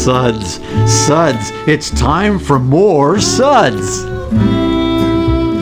[0.00, 1.50] Suds, suds, suds.
[1.68, 4.02] It's time for more suds.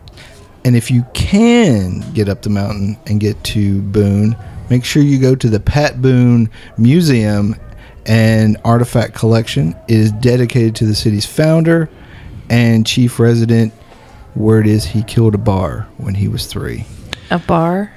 [0.63, 4.37] And if you can get up the mountain and get to Boone,
[4.71, 6.49] make sure you go to the Pat Boone
[6.79, 7.57] Museum
[8.07, 9.77] and Artifact Collection.
[9.89, 11.91] It is dedicated to the city's founder
[12.49, 13.75] and chief resident.
[14.35, 16.87] Word is he killed a bar when he was three.
[17.31, 17.93] A bar?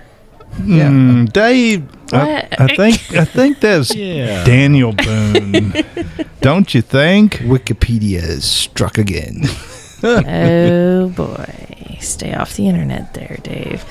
[0.65, 0.89] Yeah.
[0.89, 4.43] Mm, Dave, I, I think I think that's Yeah.
[4.43, 5.73] Daniel Boone.
[6.41, 7.35] Don't you think?
[7.37, 9.41] Wikipedia is struck again.
[10.03, 11.97] oh boy.
[11.99, 13.83] Stay off the internet there, Dave.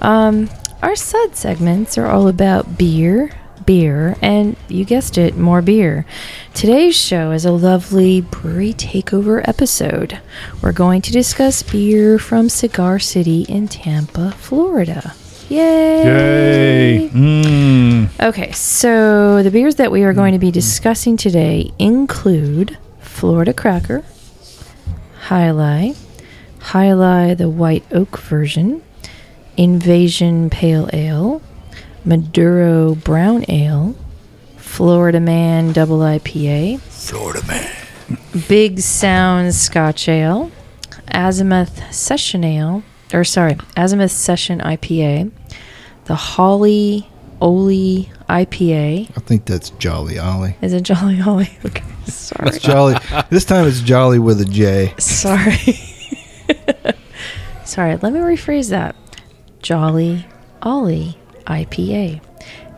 [0.00, 0.48] Um,
[0.82, 3.30] our sud segments are all about beer,
[3.66, 6.06] beer, and you guessed it, more beer.
[6.54, 10.20] Today's show is a lovely brewery takeover episode.
[10.62, 15.14] We're going to discuss beer from Cigar City in Tampa, Florida.
[15.48, 16.04] Yay!
[16.04, 17.08] Yay!
[17.08, 23.52] Mm, Okay, so the beers that we are going to be discussing today include Florida
[23.52, 24.04] Cracker,
[25.28, 25.96] Jai Alai,
[26.60, 28.82] Highlight the White Oak version,
[29.58, 31.42] Invasion Pale Ale,
[32.04, 33.96] Maduro Brown Ale,
[34.56, 37.68] Florida Man Double IPA, Florida man.
[38.46, 40.52] Big Sound Scotch Ale,
[41.08, 45.32] Azimuth Session Ale, or sorry, Azimuth Session IPA,
[46.04, 47.08] the Holly
[47.40, 49.10] Oli IPA.
[49.10, 50.56] I think that's Jolly Ollie.
[50.62, 51.50] Is it Jolly Holly?
[51.66, 52.50] Okay, sorry.
[52.50, 52.94] It's Jolly.
[53.28, 54.94] this time it's Jolly with a J.
[54.98, 55.56] sorry.
[57.64, 58.94] sorry, let me rephrase that.
[59.62, 60.26] Jolly
[60.62, 62.20] Ollie IPA.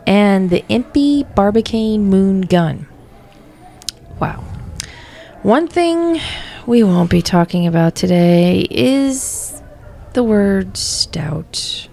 [0.07, 2.87] And the Impey Barbicane Moon Gun.
[4.19, 4.43] Wow.
[5.43, 6.19] One thing
[6.65, 9.61] we won't be talking about today is
[10.13, 11.87] the word stout.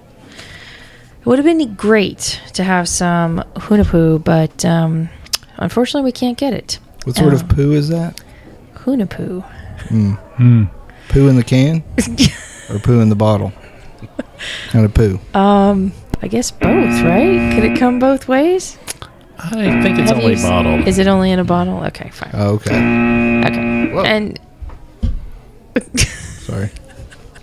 [1.21, 5.11] It would have been great to have some Hunahpu, but um,
[5.57, 6.79] unfortunately we can't get it.
[7.05, 7.37] What sort Oh.
[7.37, 8.21] of poo is that?
[8.75, 9.45] Hunahpu.
[9.89, 10.71] mm.
[11.09, 11.83] Poo in the can?
[12.71, 13.53] or poo in the bottle?
[14.69, 15.19] kind of poo.
[15.39, 15.93] Um,
[16.23, 17.53] I guess both, right?
[17.55, 18.79] Could it come both ways?
[19.39, 20.89] I think it's Have only you s- bottled.
[20.89, 21.85] Is it only in a bottle?
[21.85, 22.31] Okay, fine.
[22.35, 22.75] Oh, okay.
[23.47, 23.93] Okay.
[23.93, 24.03] Whoa.
[24.05, 24.39] And
[25.97, 26.71] Sorry.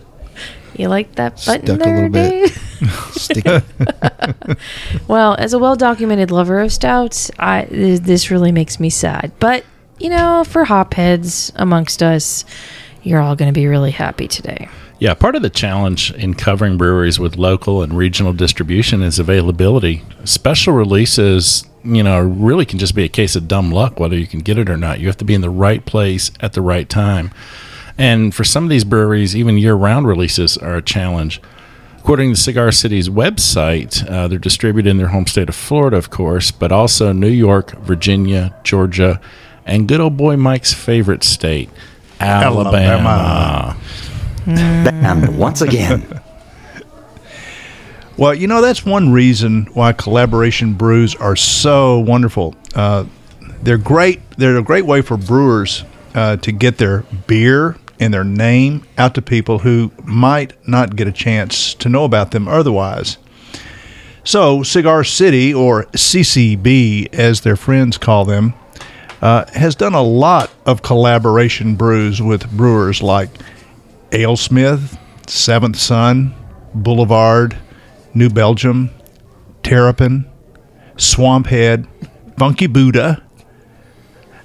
[0.75, 2.52] you like that button Stuck a there, little bit.
[2.52, 2.62] Dave?
[3.13, 3.62] Sticky.
[5.08, 9.31] well, as a well-documented lover of stouts, I th- this really makes me sad.
[9.40, 9.63] But
[10.00, 12.44] you know, for hopheads amongst us,
[13.04, 14.68] you're all going to be really happy today.
[14.97, 20.03] Yeah, part of the challenge in covering breweries with local and regional distribution is availability.
[20.24, 24.25] Special releases, you know, really can just be a case of dumb luck whether you
[24.25, 25.00] can get it or not.
[25.00, 27.31] You have to be in the right place at the right time.
[27.97, 31.41] And for some of these breweries, even year round releases are a challenge.
[32.00, 36.09] According to Cigar City's website, uh, they're distributed in their home state of Florida, of
[36.09, 39.19] course, but also New York, Virginia, Georgia,
[39.65, 41.69] and good old boy Mike's favorite state,
[42.19, 43.09] Alabama.
[43.09, 43.77] Alabama.
[44.47, 46.21] And once again,
[48.18, 52.56] Well, you know that's one reason why collaboration brews are so wonderful.
[52.74, 53.06] Uh,
[53.62, 54.21] they're great.
[54.38, 55.83] They're a great way for brewers
[56.13, 61.09] uh, to get their beer and their name out to people who might not get
[61.09, 63.18] a chance to know about them otherwise.
[64.24, 68.53] So, Cigar City, or CCB as their friends call them,
[69.21, 73.30] uh, has done a lot of collaboration brews with brewers like
[74.15, 74.97] Alesmith,
[75.27, 76.33] Seventh Son,
[76.73, 77.57] Boulevard,
[78.13, 78.89] New Belgium,
[79.62, 80.25] Terrapin,
[80.95, 81.85] Swamphead,
[82.38, 83.21] Funky Buddha,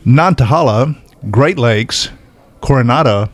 [0.05, 0.97] Nantahala,
[1.31, 2.11] Great Lakes,
[2.61, 3.31] Coronado,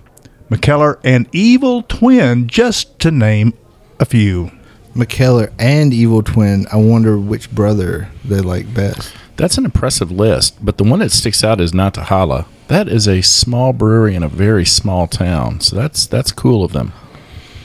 [0.51, 3.55] Mikkeller, and Evil Twin, just to name
[3.99, 4.51] a few.
[4.95, 6.67] Mikkeller and Evil Twin.
[6.71, 9.15] I wonder which brother they like best.
[9.37, 12.47] That's an impressive list, but the one that sticks out is Natahala.
[12.69, 16.73] That is a small brewery in a very small town, so that's that's cool of
[16.73, 16.93] them.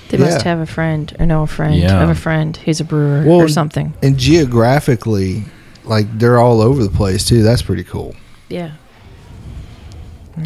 [0.09, 2.03] They must have a friend or know a friend Yeah.
[2.03, 3.94] of a friend who's a brewer Well, or something.
[4.03, 5.45] And geographically,
[5.86, 7.44] like they're all over the place too.
[7.44, 8.15] That's pretty cool.
[8.50, 8.71] Yeah.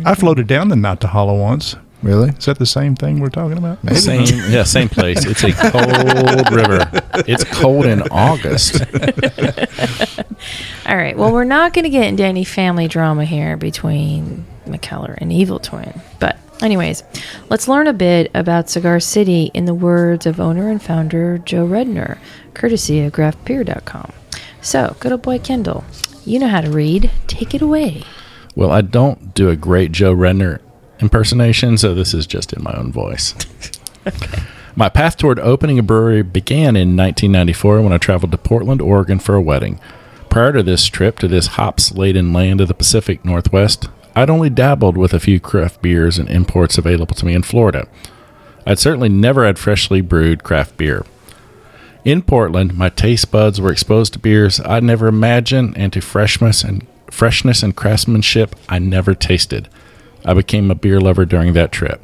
[0.04, 1.76] I floated down the Nantahala once.
[2.06, 2.30] Really?
[2.30, 3.80] Is that the same thing we're talking about?
[3.98, 5.26] Same, yeah, same place.
[5.26, 6.88] It's a cold river.
[7.26, 8.80] It's cold in August.
[10.86, 11.18] All right.
[11.18, 15.58] Well, we're not going to get into any family drama here between Mikkeller and Evil
[15.58, 16.00] Twin.
[16.20, 17.02] But, anyways,
[17.50, 21.66] let's learn a bit about Cigar City in the words of owner and founder Joe
[21.66, 22.20] Redner,
[22.54, 24.14] courtesy of craftbeer.com.
[24.62, 25.84] So, good old boy Kendall,
[26.24, 27.10] you know how to read.
[27.26, 28.04] Take it away.
[28.56, 30.60] Well, I don't do a great Joe Redner
[31.00, 33.36] impersonation, so this is just in my own voice.
[34.76, 39.20] My path toward opening a brewery began in 1994 when I traveled to Portland, Oregon
[39.20, 39.80] for a wedding.
[40.30, 44.50] Prior to this trip to this hops laden land of the Pacific Northwest, I'd only
[44.50, 47.88] dabbled with a few craft beers and imports available to me in Florida.
[48.66, 51.06] I'd certainly never had freshly brewed craft beer.
[52.04, 56.64] In Portland, my taste buds were exposed to beers I'd never imagined and to freshness
[56.64, 59.70] and freshness and craftsmanship I never tasted.
[60.26, 62.02] I became a beer lover during that trip.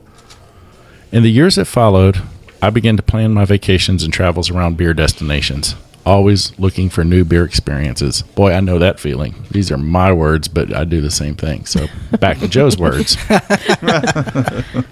[1.11, 2.21] In the years that followed,
[2.61, 5.75] I began to plan my vacations and travels around beer destinations,
[6.05, 8.21] always looking for new beer experiences.
[8.21, 9.33] Boy, I know that feeling.
[9.49, 11.65] These are my words, but I do the same thing.
[11.65, 11.87] So
[12.19, 13.17] back to Joe's words.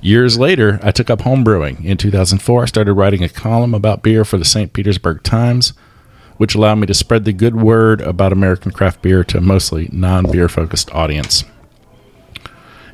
[0.00, 1.84] Years later, I took up home brewing.
[1.84, 4.72] In 2004, I started writing a column about beer for the St.
[4.72, 5.72] Petersburg Times,
[6.36, 9.88] which allowed me to spread the good word about American craft beer to a mostly
[9.92, 11.44] non beer focused audience.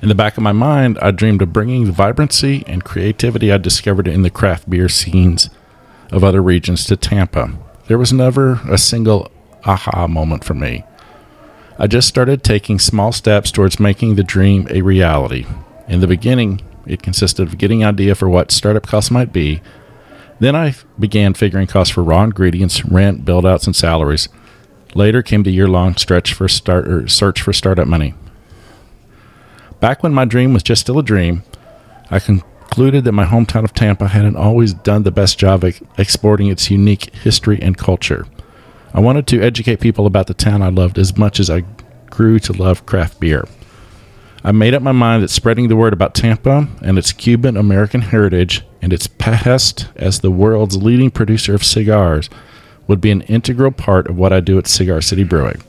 [0.05, 3.57] In the back of my mind, I dreamed of bringing the vibrancy and creativity I
[3.57, 5.49] discovered in the craft beer scenes
[6.13, 7.57] of other regions to Tampa.
[7.87, 9.33] There was never a single
[9.65, 10.85] aha moment for me.
[11.79, 15.47] I just started taking small steps towards making the dream a reality.
[15.89, 19.63] In the beginning, it consisted of getting an idea for what startup costs might be.
[20.39, 24.29] Then I began figuring costs for raw ingredients, rent, build outs, and salaries.
[24.95, 28.13] Later came the year long stretch for start search for startup money.
[29.85, 31.43] Back when my dream was just still a dream,
[32.11, 36.47] I concluded that my hometown of Tampa hadn't always done the best job of exporting
[36.47, 38.27] its unique history and culture.
[38.95, 41.65] I wanted to educate people about the town I loved as much as I
[42.09, 43.47] grew to love craft beer.
[44.43, 48.01] I made up my mind that spreading the word about Tampa and its Cuban American
[48.01, 52.31] heritage and its past as the world's leading producer of cigars
[52.87, 55.63] would be an integral part of what I do at Cigar City Brewing.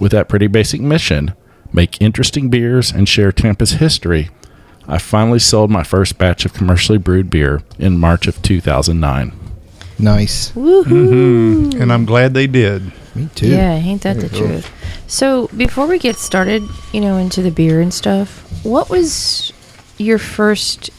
[0.00, 1.34] With that pretty basic mission,
[1.74, 4.30] make interesting beers and share Tampa's history,
[4.86, 9.32] I finally sold my first batch of commercially brewed beer in March of 2009.
[9.98, 10.50] Nice.
[10.52, 10.84] Woohoo!
[10.84, 11.82] Mm-hmm.
[11.82, 12.92] And I'm glad they did.
[13.14, 13.48] Me too.
[13.48, 14.48] Yeah, ain't that the Very cool.
[14.48, 15.04] truth?
[15.06, 16.62] So, before we get started,
[16.92, 19.52] you know, into the beer and stuff, what was
[19.98, 20.90] your first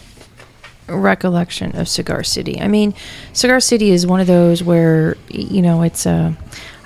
[0.87, 2.59] recollection of Cigar City?
[2.59, 2.93] I mean,
[3.33, 6.35] Cigar City is one of those where, you know, it's a.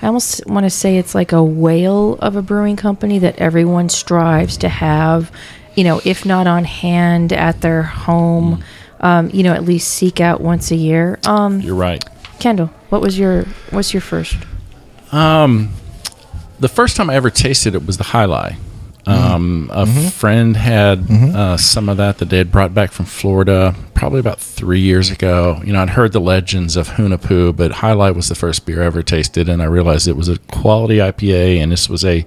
[0.02, 3.90] I almost want to say it's like a whale of a brewing company that everyone
[3.90, 5.30] strives to have,
[5.74, 8.64] you know, if not on hand at their home,
[9.00, 11.18] um, you know, at least seek out once a year.
[11.26, 12.02] Um, You're right.
[12.38, 14.36] Kendall, what was your what's your first?
[15.12, 15.70] Um,
[16.58, 18.56] the first time I ever tasted it was the Jai Alai.
[19.06, 23.74] Um, a friend had uh, some of that that they had brought back from Florida
[23.94, 25.60] probably about three years ago.
[25.64, 28.82] You know, I'd heard the legends of Hunahpu, but Jai Alai was the first beer
[28.82, 32.24] I ever tasted, and I realized it was a quality IPA, and this was a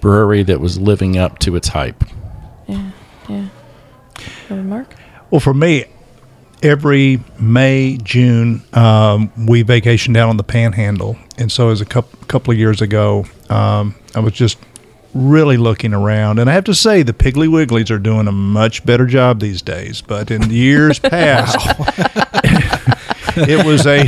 [0.00, 2.04] brewery that was living up to its hype.
[2.66, 2.90] Yeah,
[3.28, 3.48] yeah.
[4.50, 4.94] Mark.
[5.30, 5.84] Well, for me,
[6.62, 12.18] every May, June, um, we vacation down on the Panhandle, and so as a couple
[12.28, 14.58] couple of years ago, um, I was just
[15.14, 18.84] really looking around, and I have to say the Piggly Wigglies are doing a much
[18.86, 20.00] better job these days.
[20.02, 21.56] But in years past,
[23.36, 24.04] it was a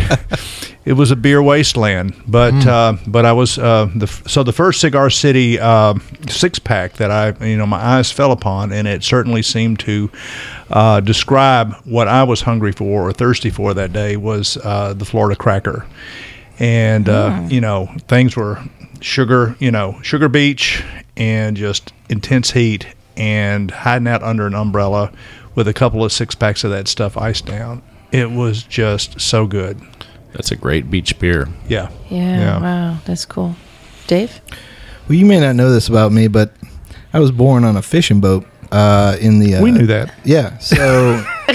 [0.85, 2.14] it was a beer wasteland.
[2.26, 2.66] But Mm.
[2.66, 5.95] uh, but I was uh, the f- so the first Cigar City uh,
[6.28, 10.11] six pack that I you know my eyes fell upon, and it certainly seemed to
[10.71, 15.04] uh, describe what I was hungry for or thirsty for that day was uh, the
[15.04, 15.87] Florida Cracker,
[16.59, 18.59] and uh, you know things were
[19.00, 20.85] sugar you know sugar beach
[21.16, 25.12] and just intense heat and hiding out under an umbrella
[25.54, 27.83] with a couple of six packs of that stuff iced down.
[28.12, 29.80] It was just so good.
[30.33, 31.49] That's a great beach beer.
[31.69, 31.90] Yeah.
[32.09, 32.61] Yeah, Yeah.
[32.61, 32.99] Wow.
[33.04, 33.57] That's cool.
[34.07, 34.40] Dave.
[35.09, 36.52] Well, you may not know this about me, but
[37.12, 39.57] I was born on a fishing boat uh, in the.
[39.57, 40.14] Uh, We knew that.
[40.25, 40.57] Yeah.
[40.59, 40.76] So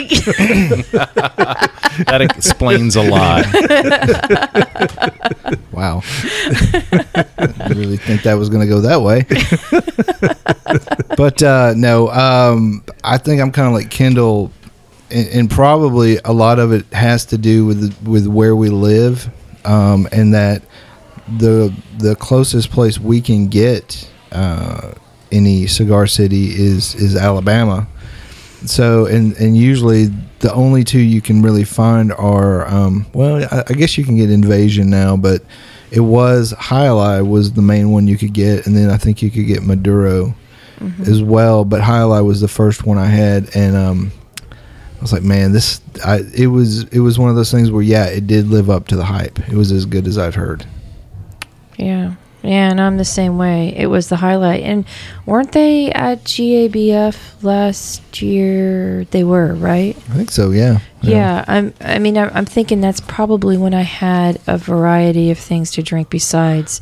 [2.06, 3.46] That explains a lot.
[5.76, 6.02] wow.
[7.38, 9.26] I really think that was going to go that way.
[11.18, 14.52] but uh, no, um, I think I'm kind of like Kendall,
[15.12, 19.30] and, and probably a lot of it has to do with with where we live,
[19.66, 20.64] um, and that
[21.38, 24.94] the the closest place we can get uh,
[25.32, 27.88] any cigar city is is Alabama.
[28.70, 30.06] So and and usually
[30.40, 34.16] the only two you can really find are um, well I, I guess you can
[34.18, 35.44] get Invasion now, but
[35.92, 39.22] it was Jai Alai was the main one you could get, and then I think
[39.22, 40.36] you could get Maduro
[41.08, 41.64] as well.
[41.66, 44.12] But Jai Alai was the first one I had, and um,
[44.52, 47.84] I was like, man, this I it was it was one of those things where
[47.84, 49.40] yeah, it did live up to the hype.
[49.48, 50.66] It was as good as I'd heard.
[51.78, 52.16] Yeah.
[52.46, 53.74] Yeah, and I'm the same way.
[53.76, 54.62] It was the highlight.
[54.64, 54.86] And
[55.26, 59.06] weren't they at GABF last year?
[59.06, 59.98] They were, right?
[59.98, 60.52] I think so.
[60.52, 60.80] Yeah.
[61.02, 61.74] Yeah, I'm.
[61.82, 66.10] I mean, I'm, thinking that's probably when I had a variety of things to drink
[66.10, 66.82] besides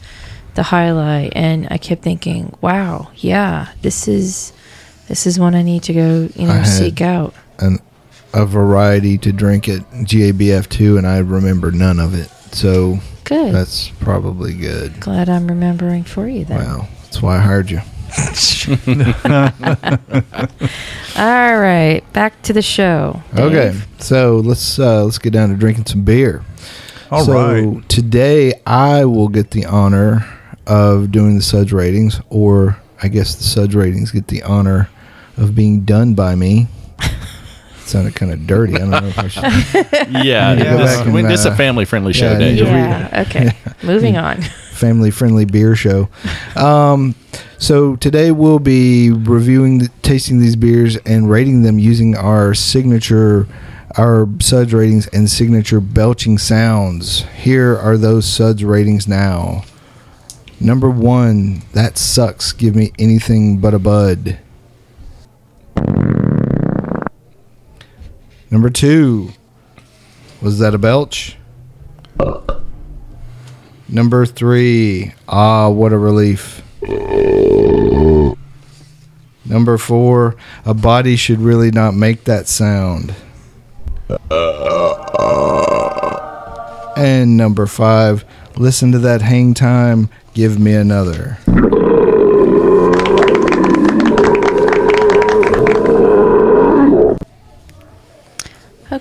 [0.55, 4.53] the Jai Alai, and I kept thinking, "Wow, yeah, this is
[5.07, 7.79] this is one I need to go, you know, I had- seek out." An,
[8.33, 12.29] a variety to drink at GABF two, and I remember none of it.
[12.55, 12.99] So
[13.33, 13.53] Good.
[13.55, 14.99] that's probably good.
[14.99, 16.59] Glad I'm remembering for you then.
[16.59, 17.79] Wow, that's why I hired you.
[21.17, 23.23] All right, back to the show.
[23.35, 26.45] Okay, so let's uh, let's get down to drinking some beer.
[27.09, 27.89] All so right.
[27.89, 30.27] today I will get the honor
[30.67, 34.89] of doing the Suds ratings, or I guess the Suds ratings get the honor
[35.37, 36.67] of being done by me.
[37.87, 38.75] Sounded kind of dirty.
[38.75, 39.43] I don't know if I should.
[40.25, 42.37] Yeah, need to this, back and, we- this is uh, a family friendly show, yeah,
[42.39, 42.57] Dave.
[42.59, 43.25] to read- Yeah.
[43.27, 43.51] Okay.
[43.87, 44.41] Moving on.
[44.73, 46.09] family friendly beer show.
[46.55, 47.15] Um,
[47.57, 53.47] so today we'll be reviewing, the, tasting these beers and rating them using our signature,
[53.97, 57.23] our suds ratings and signature belching sounds.
[57.35, 59.63] Here are those suds ratings now.
[60.59, 62.51] Number one, that sucks.
[62.53, 64.39] Give me anything but a bud.
[68.53, 69.31] Number two,
[70.39, 71.37] was that a belch?
[73.89, 76.61] Number three, ah, what a relief.
[79.43, 80.35] Number four,
[80.67, 83.15] a body should really not make that sound.
[86.95, 88.23] And number five,
[88.55, 91.39] listen to that hang time, give me another.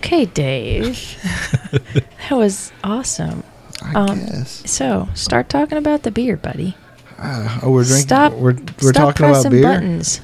[0.02, 1.16] Okay, Dave.
[1.70, 3.44] that was awesome.
[3.82, 4.68] I Um, guess.
[4.70, 6.76] So, start talking about the beer, buddy.
[7.18, 8.02] Ah, oh, we're drinking.
[8.06, 8.32] stop.
[8.32, 9.62] We're we're stop talking about pressing beer.
[9.62, 10.20] buttons.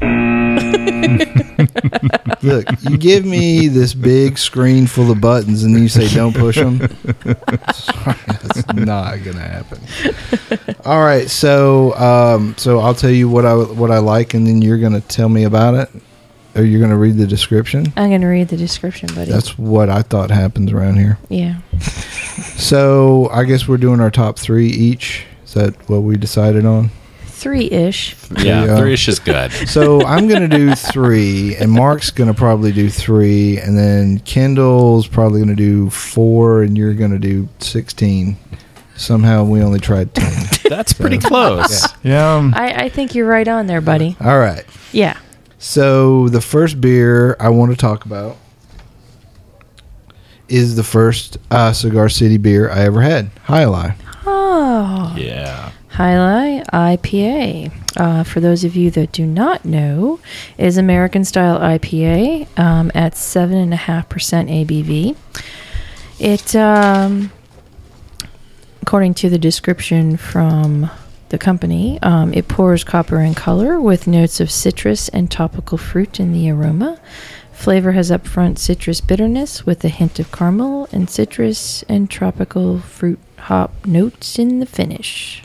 [2.42, 6.34] Look, you give me this big screen full of buttons, and then you say don't
[6.34, 6.78] push them.
[7.74, 9.78] Sorry, that's not gonna happen.
[10.84, 14.62] All right, so um, so I'll tell you what I what I like, and then
[14.62, 15.90] you're gonna tell me about it,
[16.54, 17.92] or you're gonna read the description.
[17.96, 19.30] I'm going to read the description, buddy.
[19.30, 21.18] That's what I thought happens around here.
[21.28, 21.60] yeah.
[22.56, 25.24] So I guess we're doing our top three each.
[25.44, 26.90] Is that what we decided on?
[27.26, 28.14] Three ish.
[28.38, 28.78] Yeah, Yeah.
[28.78, 29.50] three ish is good.
[29.68, 35.40] So I'm gonna do three, and Mark's gonna probably do three, and then Kendall's probably
[35.40, 38.36] gonna do four, and you're gonna do sixteen.
[38.96, 40.46] Somehow we only tried ten.
[40.68, 41.86] That's pretty close.
[42.04, 42.34] Yeah.
[42.36, 44.16] um, I, I think you're right on there, buddy.
[44.20, 44.64] All right.
[44.92, 45.18] Yeah.
[45.62, 48.36] So the first beer I want to talk about
[50.48, 53.94] is the first uh, Cigar City beer I ever had, Jai Alai.
[54.26, 55.14] Oh.
[55.16, 55.70] Yeah.
[55.96, 57.72] Jai Alai IPA.
[57.96, 60.18] Uh, for those of you that do not know,
[60.58, 65.14] is American style IPA um, at seven and a half percent ABV.
[66.18, 67.30] It, um,
[68.82, 70.90] according to the description from
[71.32, 76.20] the company, um, it pours copper in color with notes of citrus and tropical fruit
[76.20, 77.00] in the aroma.
[77.52, 83.18] Flavor has upfront citrus bitterness with a hint of caramel and citrus and tropical fruit
[83.38, 85.42] hop notes in the finish.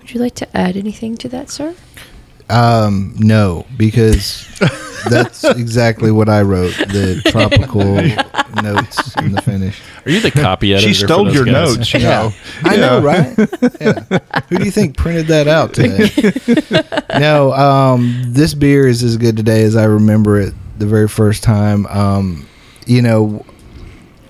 [0.00, 1.76] Would you like to add anything to that, sir?
[2.48, 4.46] Um, no, because
[5.08, 6.74] that's exactly what I wrote.
[6.76, 7.84] The tropical
[8.62, 9.80] notes in the finish.
[10.04, 10.94] Are you the copy editor?
[10.94, 11.76] She for stole those your guys?
[11.76, 12.32] notes, you know.
[12.62, 13.36] I know, right?
[13.80, 14.18] Yeah.
[14.48, 16.08] Who do you think printed that out today?
[17.18, 21.42] no, um, this beer is as good today as I remember it the very first
[21.42, 21.86] time.
[21.86, 22.46] Um,
[22.86, 23.44] you know,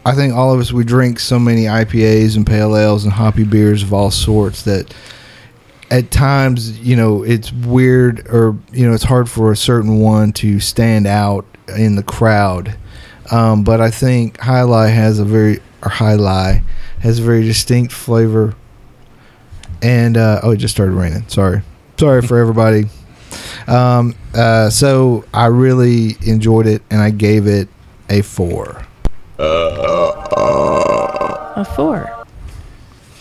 [0.04, 3.44] I think all of us we drink so many IPAs and pale ales and hoppy
[3.44, 4.92] beers of all sorts that
[5.90, 10.32] at times, you know, it's weird or you know, it's hard for a certain one
[10.34, 11.44] to stand out
[11.76, 12.76] in the crowd.
[13.30, 16.62] Um, but I think Jai Alai has a very or Jai Alai
[17.00, 18.54] has a very distinct flavor.
[19.82, 21.28] And uh, oh, it just started raining.
[21.28, 21.62] Sorry,
[21.98, 22.84] sorry for everybody.
[23.66, 27.68] Um, uh, so I really enjoyed it, and I gave it
[28.08, 28.86] a four.
[31.56, 32.26] A four.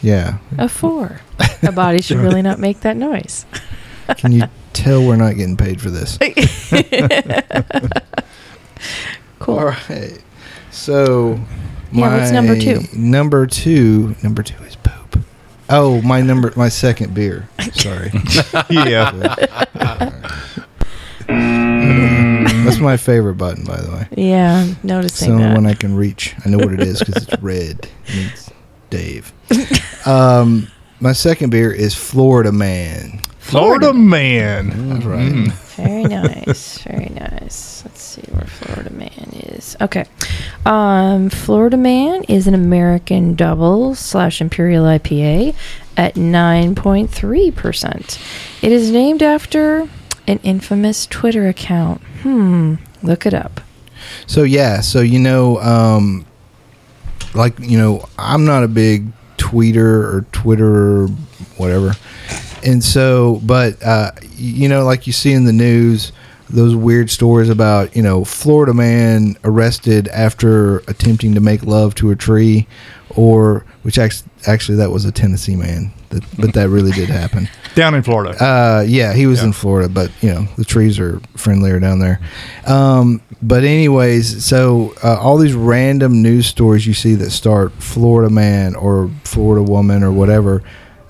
[0.03, 1.19] Yeah, A four.
[1.63, 3.45] A body should really not make that noise.
[4.17, 4.43] can you
[4.73, 6.17] tell we're not getting paid for this?
[9.39, 9.59] Cool.
[9.59, 10.19] All right.
[10.71, 11.39] So,
[11.91, 12.81] Yeah, what's number two?
[12.93, 14.15] Number two.
[14.23, 15.19] Number two is poop.
[15.69, 16.51] Oh, my number.
[16.55, 17.47] My second beer.
[17.73, 18.11] Sorry.
[18.69, 19.11] yeah.
[21.27, 24.07] That's my favorite button, by the way.
[24.17, 25.53] Yeah, I'm It's the noticing only that.
[25.55, 26.33] one I can reach.
[26.45, 27.87] I know what it is because it's red.
[28.07, 28.51] And it's
[28.89, 29.31] Dave.
[30.07, 30.67] Um,
[30.99, 33.21] my second beer is Florida Man.
[33.45, 34.89] Florida man.
[34.89, 35.31] That's right.
[35.31, 35.51] Mm.
[35.75, 36.79] Very nice.
[36.79, 37.83] Very nice.
[37.85, 39.77] Let's see where Florida Man is.
[39.79, 40.05] Okay.
[40.65, 45.53] Um, Florida Man is an American double slash Imperial IPA
[45.95, 48.63] at 9.3%.
[48.63, 49.87] It is named after
[50.27, 52.01] an infamous Twitter account.
[52.23, 52.77] Hmm.
[53.03, 53.61] Look it up.
[54.25, 56.25] So yeah, so you know, um,
[57.35, 59.05] like you know, I'm not a big
[59.45, 61.07] tweeter or Twitter or
[61.57, 61.93] whatever,
[62.63, 66.11] and so, but uh, you know, like you see in the news,
[66.49, 72.11] those weird stories about you know Florida man arrested after attempting to make love to
[72.11, 72.67] a tree,
[73.15, 77.47] or which actually, actually that was a Tennessee man, that, but that really did happen.
[77.75, 78.41] Down in Florida.
[78.41, 79.47] Uh, yeah, he was Yeah.
[79.47, 82.21] in Florida, but you know the trees are friendlier down there.
[82.65, 88.29] Um, but anyways, so uh, all these random news stories you see that start Florida
[88.33, 90.63] man or Florida woman or whatever.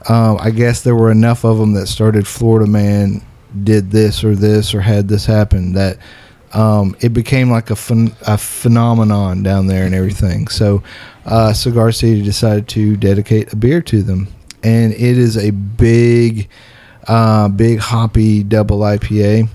[0.10, 3.22] Um, I guess there were enough of them that started Florida man
[3.64, 5.98] did this or this or had this happen that
[6.56, 10.48] um, it became like a, phen- a phenomenon down there and everything.
[10.48, 10.82] So
[11.26, 14.30] uh, Cigar City decided to dedicate a beer to them,
[14.64, 16.48] and it is a big,
[17.10, 19.50] uh, big hoppy double IPA.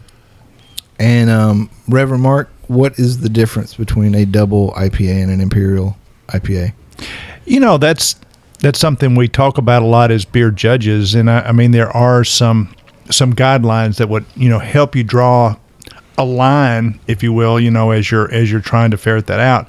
[0.98, 5.96] And um, Reverend Mark, what is the difference between a double IPA and an imperial
[6.28, 6.74] IPA?
[7.46, 8.16] You know, that's
[8.58, 11.90] that's something we talk about a lot as beer judges, and I, I mean there
[11.96, 12.74] are some
[13.10, 15.56] some guidelines that would you know help you draw
[16.20, 19.40] a line, if you will, you know, as you're as you're trying to ferret that
[19.40, 19.68] out.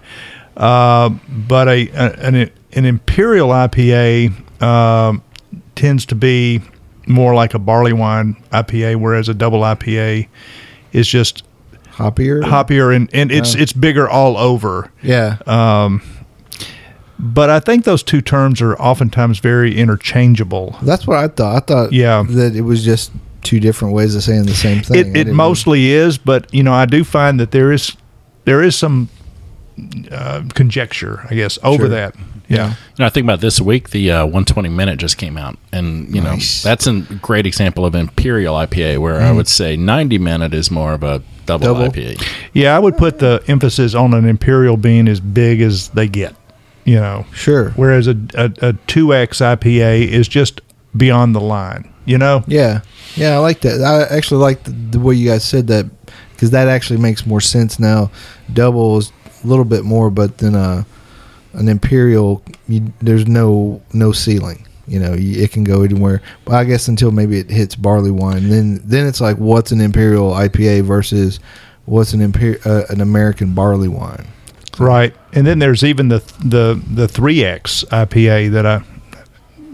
[0.57, 1.09] Uh,
[1.47, 5.23] but a, an an imperial IPA um,
[5.75, 6.61] tends to be
[7.07, 10.27] more like a barley wine IPA, whereas a double IPA
[10.93, 11.43] is just
[11.93, 12.41] Hoppier?
[12.43, 14.91] hoppier and, and it's it's bigger all over.
[15.01, 15.37] Yeah.
[17.19, 20.75] But I think those two terms are oftentimes very interchangeable.
[20.81, 21.55] That's what I thought.
[21.55, 22.23] I thought Yeah.
[22.27, 23.11] that it was just
[23.43, 24.97] two different ways of saying the same thing.
[24.97, 27.95] It, it didn't- mostly is, but you know, I do find that there is
[28.45, 29.09] there is some
[30.11, 31.89] uh, conjecture, I guess, over Sure.
[31.89, 32.15] that.
[32.47, 32.69] Yeah.
[32.71, 36.13] You know, I think about this week, the uh, 120 minute just came out, and
[36.13, 36.65] you Nice.
[36.65, 40.69] know that's a great example of imperial IPA, where I would say 90 minute is
[40.69, 41.87] more of a double, Double.
[41.89, 42.21] IPA.
[42.53, 46.35] Yeah, I would put the emphasis on an imperial being as big as they get.
[46.83, 47.69] You know, Sure.
[47.77, 50.59] whereas a a two X IPA is just
[50.97, 51.87] beyond the line.
[52.05, 52.43] You know.
[52.47, 52.81] Yeah,
[53.15, 53.81] yeah, I like that.
[53.81, 55.85] I actually like the, the way you guys said that
[56.33, 58.11] because that actually makes more sense now.
[58.53, 59.11] Double is
[59.43, 60.83] a little bit more, but then uh,
[61.53, 64.67] an imperial, you, there's no no ceiling.
[64.87, 66.21] You know, you, it can go anywhere.
[66.45, 69.81] Well, I guess until maybe it hits barley wine, then then it's like what's an
[69.81, 71.39] imperial IPA versus
[71.85, 74.27] what's an imper- uh, an American barley wine.
[74.79, 78.83] Right, and then there's even the the the three X IPA that I,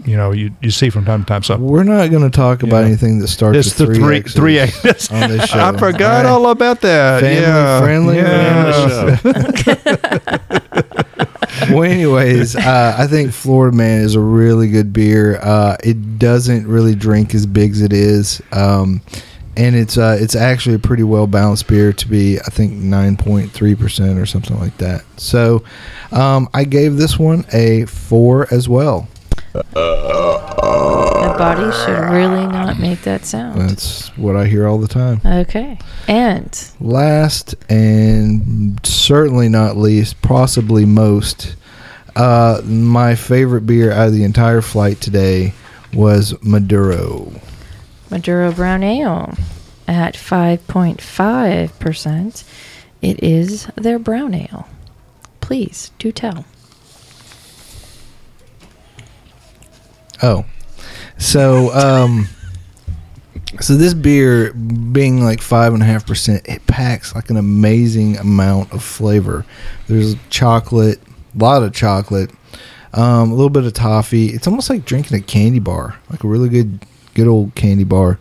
[0.04, 1.42] you know, you, you see from time to time.
[1.42, 2.86] So We're not going to talk about Yeah.
[2.86, 5.58] anything that starts it's with the three three X's on this show.
[5.60, 6.46] I forgot All right.
[6.46, 7.20] all about that.
[7.20, 9.18] Family yeah, friendly, Yeah.
[11.70, 15.38] Well, anyways, uh, I think Florida Man is a really good beer.
[15.42, 19.02] Uh, it doesn't really drink as big as it is, um,
[19.56, 23.16] and it's uh, it's actually a pretty well balanced beer to be I think nine
[23.16, 25.04] point three percent or something like that.
[25.16, 25.62] So
[26.12, 29.08] um, I gave this one a four as well.
[29.74, 33.60] The body should really not make that sound.
[33.60, 35.20] That's what I hear all the time.
[35.24, 35.78] Okay.
[36.06, 41.54] And Last and certainly not least, possibly most,
[42.16, 45.54] uh, my favorite beer out of the entire flight today
[45.92, 47.32] was Maduro.
[48.10, 49.34] Maduro Brown Ale
[49.86, 52.44] at 5.5%.
[53.00, 54.68] It is their brown ale.
[55.40, 56.44] Please do tell.
[60.22, 60.44] Oh,
[61.18, 62.28] so um,
[63.60, 68.16] so this beer being like five and a half percent, it packs like an amazing
[68.18, 69.44] amount of flavor.
[69.86, 71.00] There's chocolate,
[71.34, 72.30] a lot of chocolate,
[72.92, 74.26] um, a little bit of toffee.
[74.26, 76.80] It's almost like drinking a candy bar, like a really good,
[77.14, 78.18] good old candy bar.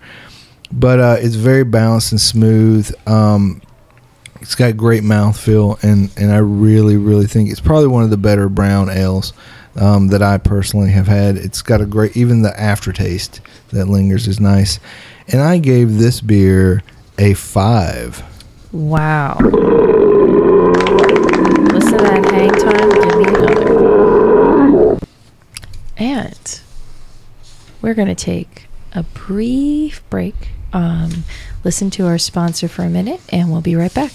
[0.72, 2.94] But uh, it's very balanced and smooth.
[3.08, 3.62] Um,
[4.42, 8.18] it's got great mouthfeel, and and I really, really think it's probably one of the
[8.18, 9.34] better brown ales
[9.78, 11.38] um, that I personally have had.
[11.38, 14.80] It's got a great, even the aftertaste that lingers is nice.
[15.28, 16.84] And I gave this beer
[17.18, 18.24] a five.
[18.72, 19.38] Wow.
[21.74, 22.90] Listen to that hang time.
[22.90, 24.98] Give me another.
[25.98, 26.62] And
[27.82, 30.50] we're going to take a brief break.
[30.74, 31.24] Um,
[31.64, 34.12] listen to our sponsor for a minute, and we'll be right back.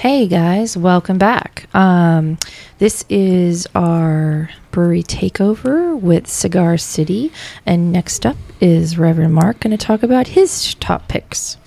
[0.00, 1.66] Hey guys, welcome back.
[1.74, 2.38] Um,
[2.78, 7.30] this is our brewery takeover with Cigar City,
[7.66, 11.58] and next up is Reverend Mark going to talk about his top picks.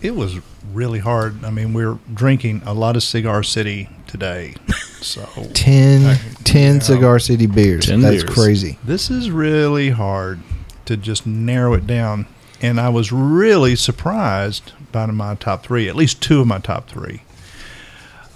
[0.00, 0.38] It was
[0.72, 1.44] really hard.
[1.44, 4.54] I mean, we're drinking a lot of Cigar City today.
[5.00, 6.80] So 10, Uh, 10 yeah.
[6.80, 7.86] Cigar City beers.
[7.86, 8.34] 10 That's beers.
[8.34, 8.78] crazy.
[8.82, 10.40] this is really hard
[10.86, 12.26] to just narrow it down.
[12.60, 16.88] And I was really surprised by my top three, at least two of my top
[16.88, 17.22] three.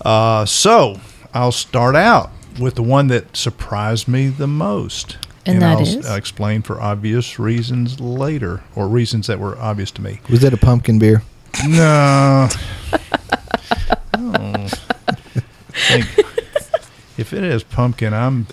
[0.04, 1.00] Uh, so
[1.32, 5.16] I'll start out with the one that surprised me the most.
[5.46, 5.96] And that I'll is?
[6.06, 10.20] s- explain for obvious reasons later, or reasons that were obvious to me.
[10.30, 11.22] Was that a pumpkin beer?
[11.66, 12.48] No.
[14.14, 14.68] oh.
[17.18, 18.46] If it is pumpkin, I'm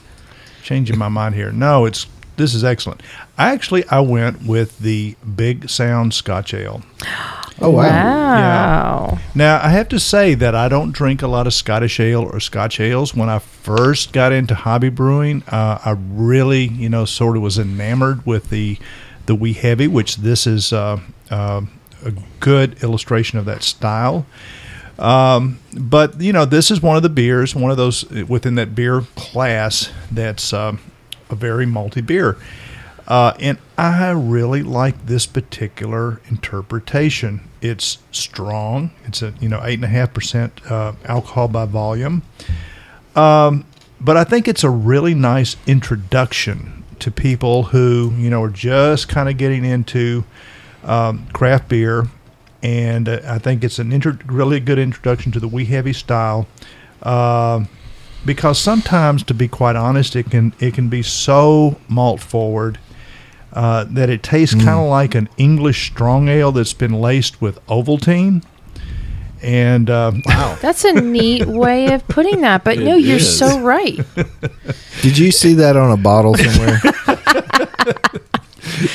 [0.64, 1.52] changing my mind here.
[1.52, 2.06] No, it's
[2.40, 3.04] this is excellent.
[3.38, 6.82] I Actually, I went with the Big Sound Scotch Ale.
[7.62, 7.90] Oh, wow.
[7.90, 9.20] Wow.
[9.36, 12.40] Now, I have to say that I don't drink a lot of Scottish ale or
[12.40, 13.14] Scotch ales.
[13.14, 17.60] When I first got into hobby brewing, uh, I really, you know, sort of was
[17.60, 18.78] enamored with the
[19.26, 21.64] the wee heavy, which this is uh, uh,
[22.06, 24.26] a good illustration of that style.
[24.98, 28.74] Um, but you know, this is one of the beers, one of those within that
[28.74, 30.80] beer class that's um,
[31.30, 32.38] a very malty beer.
[33.08, 37.42] Uh, and I really like this particular interpretation.
[37.60, 38.92] It's strong.
[39.06, 42.22] It's a you know eight and a half percent uh, alcohol by volume.
[43.16, 43.66] Um,
[44.00, 49.10] but I think it's a really nice introduction to people who you know are just
[49.10, 50.24] kind of getting into
[50.84, 52.08] um, craft beer,
[52.62, 56.48] and uh, I think it's an intro- really good introduction to the wee heavy style.
[57.02, 57.70] Um
[58.26, 62.80] because sometimes, to be quite honest, it can it can be so malt forward
[63.54, 67.64] uh, that it tastes kind of like an English strong ale that's been laced with
[67.68, 68.44] Ovaltine.
[69.42, 73.38] And uh, wow, That's a neat way of putting that, but no, It you're is.
[73.40, 73.98] so right.
[75.02, 76.82] Did you see that on a bottle somewhere?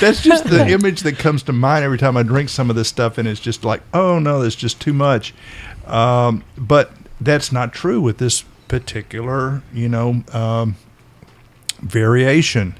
[0.00, 2.88] that's just the image that comes to mind every time I drink some of this
[2.88, 5.34] stuff, and it's just like, oh no, that's just too much.
[5.86, 10.76] Um, but that's not true with this particular, you know, um,
[11.80, 12.76] variation.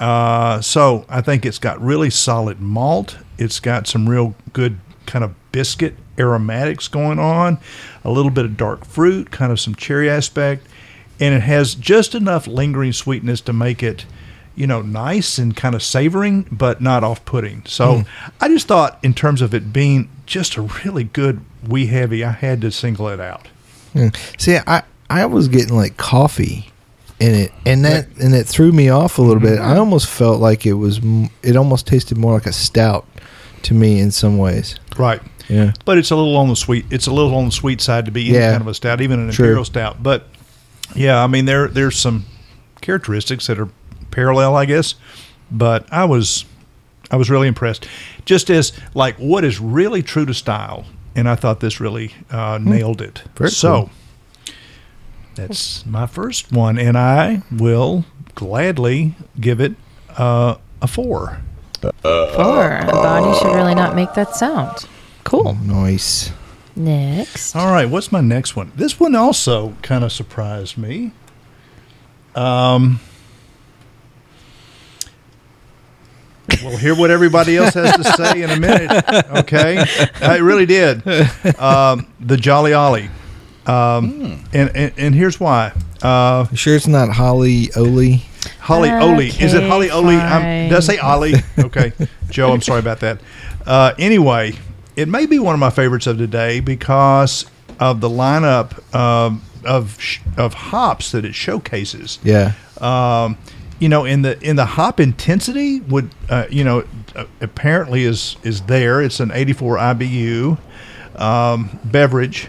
[0.00, 3.18] Uh, so I think it's got really solid malt.
[3.36, 7.58] It's got some real good kind of biscuit aromatics going on,
[8.04, 10.68] a little bit of dark fruit, kind of some cherry aspect,
[11.18, 14.06] and it has just enough lingering sweetness to make it,
[14.54, 17.64] you know, nice and kind of savoring, but not off-putting.
[17.66, 18.04] So
[18.40, 22.30] I just thought, in terms of it being just a really good wee heavy, I
[22.30, 23.48] had to single it out.
[23.94, 24.08] Hmm.
[24.38, 26.70] See, I I was getting like coffee
[27.20, 29.58] in it, and that and it threw me off a little bit.
[29.58, 31.00] I almost felt like it was.
[31.42, 33.06] It almost tasted more like a stout
[33.62, 34.78] to me in some ways.
[34.98, 35.20] Right.
[35.48, 35.72] Yeah.
[35.84, 36.86] but it's a little on the sweet.
[36.90, 38.52] It's a little on the sweet side to be any Yeah.
[38.52, 39.44] kind of a stout, even an True.
[39.46, 40.02] imperial stout.
[40.02, 40.28] But
[40.94, 42.24] yeah, I mean there there's some
[42.80, 43.68] characteristics that are
[44.10, 44.94] parallel, I guess.
[45.50, 46.44] But I was
[47.10, 47.86] I was really impressed.
[48.24, 52.58] Just as like what is really true to style, and I thought this really uh,
[52.62, 53.18] nailed it.
[53.18, 53.30] Hmm.
[53.36, 53.90] Very so cool.
[55.34, 59.74] That's my first one, and I will gladly give it
[60.16, 61.40] uh, a four.
[61.80, 61.90] Four.
[62.02, 64.86] A body should really not make that sound.
[65.24, 65.54] Cool.
[65.54, 66.30] Nice.
[66.76, 67.54] Next.
[67.56, 68.72] All right, what's my next one?
[68.76, 71.12] This one also kind of surprised me.
[72.34, 73.00] Um,
[76.62, 79.04] we'll hear what everybody else has to say in a minute.
[79.38, 79.84] Okay,
[80.22, 81.06] I really did.
[81.58, 83.10] Um, the Jolly Ollie,
[83.66, 85.72] um, and, and and here's why.
[86.02, 88.22] Uh, You sure it's not Holly Oli?
[88.58, 89.28] Holly Oli.
[89.28, 90.16] Is it Holly Okay, Oli?
[90.16, 91.34] Um, did I say Ollie?
[91.58, 91.92] Okay.
[92.30, 93.20] Joe, I'm sorry about that.
[93.66, 94.54] Uh, anyway,
[94.96, 97.46] it may be one of my favorites of today because
[97.78, 102.18] of the lineup um, of sh- of hops that it showcases.
[102.24, 102.52] Yeah.
[102.80, 103.36] Um,
[103.78, 108.36] you know, in the in the hop intensity would uh, you know uh, apparently is
[108.42, 109.00] is there.
[109.02, 110.58] It's an 84 IBU
[111.20, 112.48] um, beverage,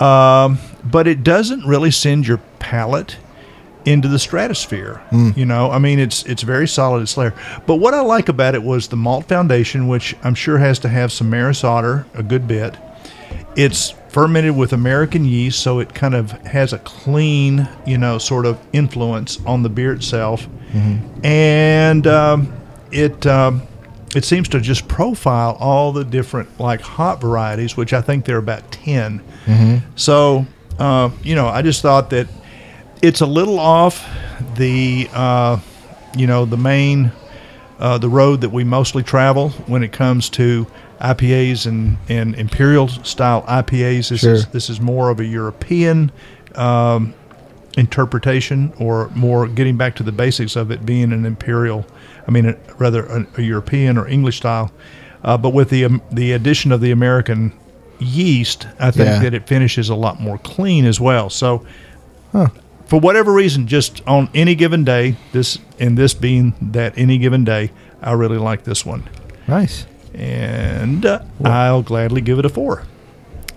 [0.00, 3.16] um, but it doesn't really send your palate
[3.84, 5.00] into the stratosphere.
[5.38, 7.02] You know, I mean, it's it's very solid.
[7.02, 7.34] It's there.
[7.66, 10.88] But what I like about it was the malt foundation, which I'm sure has to
[10.88, 12.76] have some maris otter a good bit.
[13.56, 18.46] It's fermented with American yeast, so it kind of has a clean, you know, sort
[18.46, 20.46] of influence on the beer itself,
[21.24, 22.52] and um,
[22.90, 23.62] it um,
[24.14, 28.36] it seems to just profile all the different like hop varieties, which I think there
[28.36, 29.20] are about 10
[29.96, 30.46] So
[30.78, 32.28] uh, you know, I just thought that
[33.02, 34.08] it's a little off
[34.56, 35.58] the uh,
[36.16, 37.12] you know the main
[37.78, 40.66] uh, the road that we mostly travel when it comes to
[41.00, 44.08] IPAs and, and imperial style IPAs.
[44.08, 46.10] This is this is more of a European
[46.54, 47.14] um,
[47.76, 51.86] interpretation, or more getting back to the basics of it being an imperial.
[52.28, 54.70] I mean, a, rather a, a European or English style.
[55.24, 57.52] Uh, but with the um, the addition of the American
[57.98, 59.18] yeast, I think Yeah.
[59.20, 61.30] that it finishes a lot more clean as well.
[61.30, 61.66] So
[62.86, 67.44] for whatever reason, just on any given day, this and this being that any given
[67.44, 69.08] day, I really like this one,
[69.48, 69.86] Nice.
[70.14, 72.84] and uh, I'll gladly give it a four.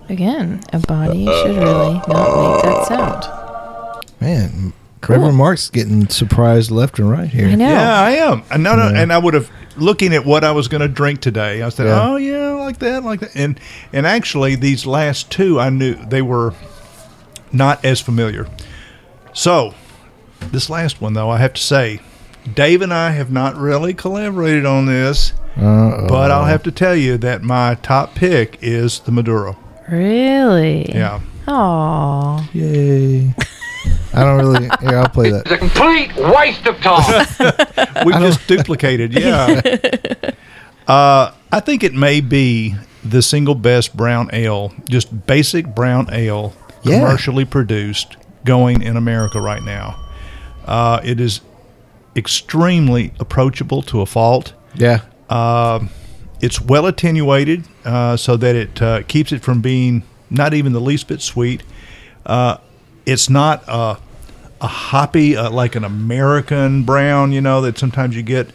[0.09, 4.03] Again, a body should really not make that sound.
[4.19, 4.73] Man,
[5.09, 7.47] Reverend Mark's getting surprised left and right here.
[7.47, 7.67] I know.
[7.69, 8.43] Yeah, I am.
[8.51, 11.21] And no, no, and I would have looking at what I was going to drink
[11.21, 11.61] today.
[11.63, 12.01] I said, Yeah.
[12.09, 13.59] "Oh yeah, like that, like that." And
[13.93, 16.53] and actually, these last two, I knew they were
[17.51, 18.47] not as familiar.
[19.33, 19.73] So,
[20.51, 21.99] this last one, though, I have to say,
[22.53, 26.07] Dave and I have not really collaborated on this, Uh-oh.
[26.07, 29.57] but I'll have to tell you that my top pick is the Maduro.
[29.89, 30.89] Really?
[30.89, 31.21] Yeah.
[31.47, 32.49] Aw.
[32.53, 33.33] Yay.
[34.13, 34.69] I don't really.
[34.81, 35.43] Here, I'll play that.
[35.45, 37.25] It's a complete waste of time.
[38.05, 39.13] we just duplicated.
[39.13, 39.61] Yeah.
[40.87, 46.53] uh, I think it may be the single best brown ale, just basic brown ale,
[46.83, 46.99] Yeah.
[46.99, 49.99] commercially produced, going in America right now.
[50.65, 51.41] Uh, it is
[52.15, 54.53] extremely approachable to a fault.
[54.75, 55.01] Yeah.
[55.29, 55.89] Um,
[56.41, 60.81] it's well attenuated uh, so that it uh, keeps it from being not even the
[60.81, 61.63] least bit sweet.
[62.25, 62.57] Uh,
[63.05, 63.97] it's not a,
[64.61, 68.49] a hoppy uh, like an American brown, you know, that sometimes you get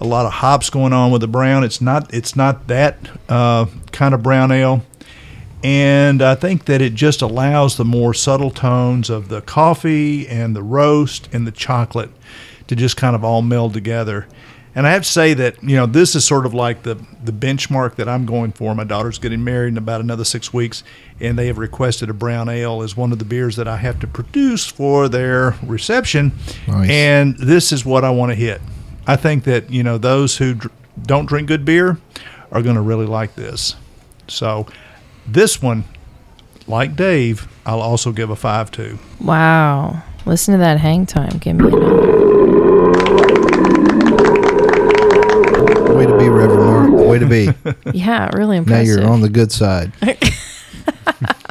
[0.00, 1.62] a lot of hops going on with the brown.
[1.62, 2.12] It's not.
[2.14, 2.96] It's not that
[3.28, 4.82] uh, kind of brown ale.
[5.62, 10.56] And I think that it just allows the more subtle tones of the coffee and
[10.56, 12.10] the roast and the chocolate
[12.66, 14.26] to just kind of all meld together.
[14.74, 17.32] And I have to say that you know this is sort of like the the
[17.32, 18.74] benchmark that I'm going for.
[18.74, 20.84] My daughter's getting married in about another six weeks,
[21.18, 23.98] and they have requested a brown ale as one of the beers that I have
[24.00, 26.32] to produce for their reception.
[26.68, 26.88] Nice.
[26.88, 28.60] And this is what I want to hit.
[29.06, 31.98] I think that you know those who dr- don't drink good beer
[32.52, 33.74] are going to really like this.
[34.28, 34.66] So
[35.26, 35.84] this one,
[36.66, 38.98] like Dave, I'll also give a five to.
[39.20, 40.02] Wow.
[40.26, 41.38] Listen to that hang time.
[41.38, 42.69] Give me a
[47.20, 47.48] to be.
[47.94, 48.96] Yeah, really impressive.
[48.96, 49.92] now you're on the good side.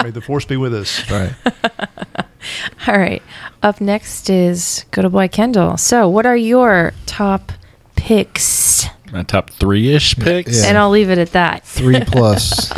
[0.03, 1.10] May the force be with us.
[1.12, 1.34] Right.
[2.88, 3.21] All right.
[3.62, 5.77] Up next is Good Old Boy Kendall.
[5.77, 7.51] So, what are your top
[7.95, 8.86] picks?
[9.12, 10.62] My top three ish picks.
[10.62, 10.69] Yeah.
[10.69, 11.65] And I'll leave it at that.
[11.65, 12.71] Three plus.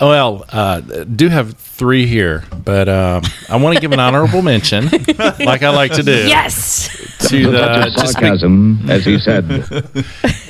[0.00, 4.84] Well, uh, do have three here, but um, I want to give an honorable mention,
[4.86, 6.12] like I like to do.
[6.12, 6.88] Yes.
[7.28, 9.72] To the just, be- Sarcasm, as he said.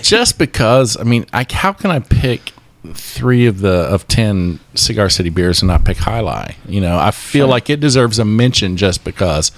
[0.03, 2.53] just because I mean, I, how can I pick
[2.93, 6.55] three of the of ten Cigar City beers and not pick Jai Alai?
[6.67, 9.51] You know, I feel like it deserves a mention just because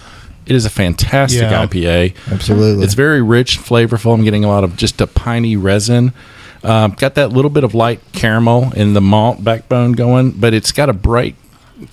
[0.47, 1.67] It is a fantastic Yeah.
[1.67, 2.15] IPA.
[2.33, 2.85] Absolutely.
[2.85, 4.15] It's very rich, flavorful.
[4.15, 6.13] I'm getting a lot of just a piney resin.
[6.63, 10.73] Um, got that little bit of light caramel in the malt backbone going, but it's
[10.73, 11.37] got a bright,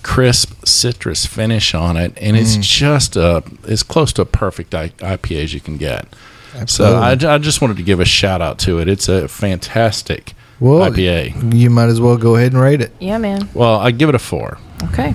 [0.02, 5.42] crisp citrus finish on it, and it's just a as close to a perfect IPA
[5.42, 6.06] as you can get.
[6.54, 7.20] Absolutely.
[7.20, 8.88] So I, I just wanted to give a shout out to it.
[8.88, 11.54] It's a fantastic well, IPA.
[11.54, 12.92] You might as well go ahead and rate it.
[12.98, 13.48] Yeah, man.
[13.54, 14.58] Well, I give it a four.
[14.84, 15.14] Okay.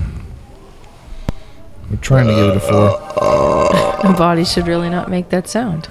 [1.89, 4.03] We're trying to give it a four.
[4.03, 5.89] My body should really not make that sound.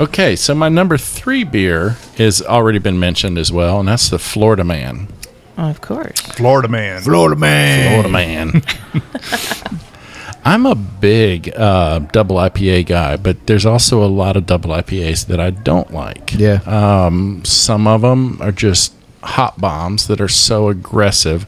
[0.00, 4.18] Okay, so my number three beer has already been mentioned as well, and that's the
[4.18, 5.08] Florida Man.
[5.56, 6.20] Of course.
[6.20, 7.02] Florida man.
[7.02, 8.02] Florida man.
[8.02, 8.62] Florida Man.
[10.44, 15.26] I'm a big uh, double IPA guy, but there's also a lot of double IPAs
[15.26, 16.34] that I don't like.
[16.34, 16.60] Yeah.
[16.66, 21.46] Um, some of them are just hot bombs that are so aggressive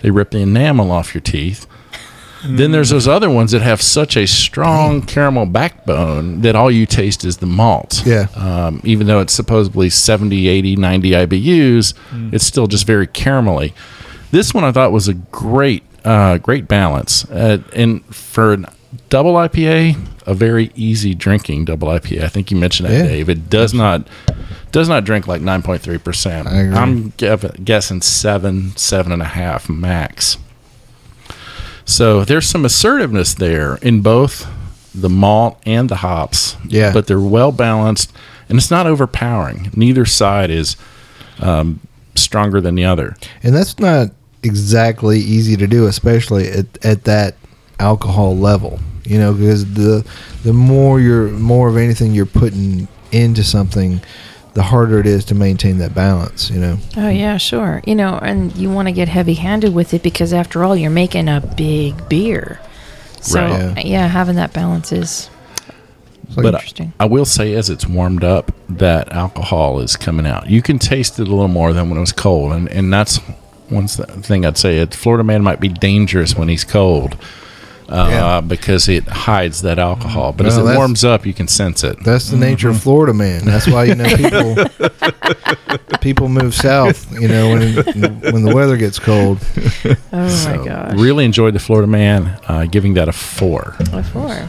[0.00, 1.66] they rip the enamel off your teeth.
[2.48, 6.86] Then there's those other ones that have such a strong caramel backbone that all you
[6.86, 8.02] taste is the malt.
[8.06, 8.26] Yeah.
[8.34, 11.94] Um, even though it's supposedly 70, 80, 90 IBUs,
[12.32, 13.72] it's still just very caramelly.
[14.30, 17.24] This one I thought was a great, uh, great balance.
[17.30, 18.72] Uh, and for a
[19.08, 22.22] double IPA, a very easy drinking double IPA.
[22.24, 23.06] I think you mentioned that, Yeah.
[23.08, 23.28] Dave.
[23.28, 24.06] It does not
[24.72, 26.48] does not drink like 9.3 percent.
[26.48, 26.74] I agree.
[26.76, 27.10] I'm
[27.64, 30.36] guessing seven, seven and a half max.
[31.86, 34.46] So there's some assertiveness there in both
[34.94, 36.56] the malt and the hops.
[36.66, 36.92] Yeah.
[36.92, 38.12] But they're well balanced
[38.48, 39.70] and it's not overpowering.
[39.74, 40.76] Neither side is
[41.40, 41.80] um,
[42.14, 43.16] stronger than the other.
[43.42, 44.08] And that's not
[44.42, 47.36] exactly easy to do, especially at, at that
[47.78, 48.78] alcohol level.
[49.04, 50.04] You know, because the
[50.42, 54.00] the more you're more of anything you're putting into something,
[54.56, 56.50] the harder it is to maintain that balance.
[56.50, 56.78] You know.
[56.96, 57.82] Oh yeah, sure.
[57.86, 61.28] You know, and you want to get heavy-handed with it because after all, you're making
[61.28, 62.58] a big beer.
[63.20, 63.50] So Right.
[63.60, 63.74] Yeah.
[63.76, 65.28] Uh, yeah, having that balance is
[66.26, 66.92] It's like- but I, interesting.
[66.98, 70.48] I will say, as it's warmed up, that alcohol is coming out.
[70.48, 73.18] You can taste it a little more than when it was cold, and and that's
[73.68, 74.78] one thing I'd say.
[74.78, 77.16] It, Florida man might be dangerous when he's cold.
[77.88, 78.40] Uh, Yeah.
[78.40, 82.02] because it hides that alcohol, but as it warms up, you can sense it.
[82.04, 83.44] That's the nature of Florida, man.
[83.44, 84.56] That's why you know people
[86.00, 87.06] people move south.
[87.20, 87.74] You know when
[88.32, 89.38] when the weather gets cold.
[90.12, 90.94] Oh So, my gosh.
[90.98, 93.76] Really enjoyed the Florida man, uh, giving that a four.
[93.92, 94.48] A four.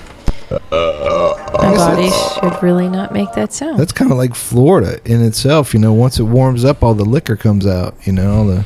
[0.71, 3.79] My body should really not make that sound.
[3.79, 5.73] That's kind of like Florida in itself.
[5.73, 7.95] You know, once it warms up, all the liquor comes out.
[8.05, 8.65] You know, all the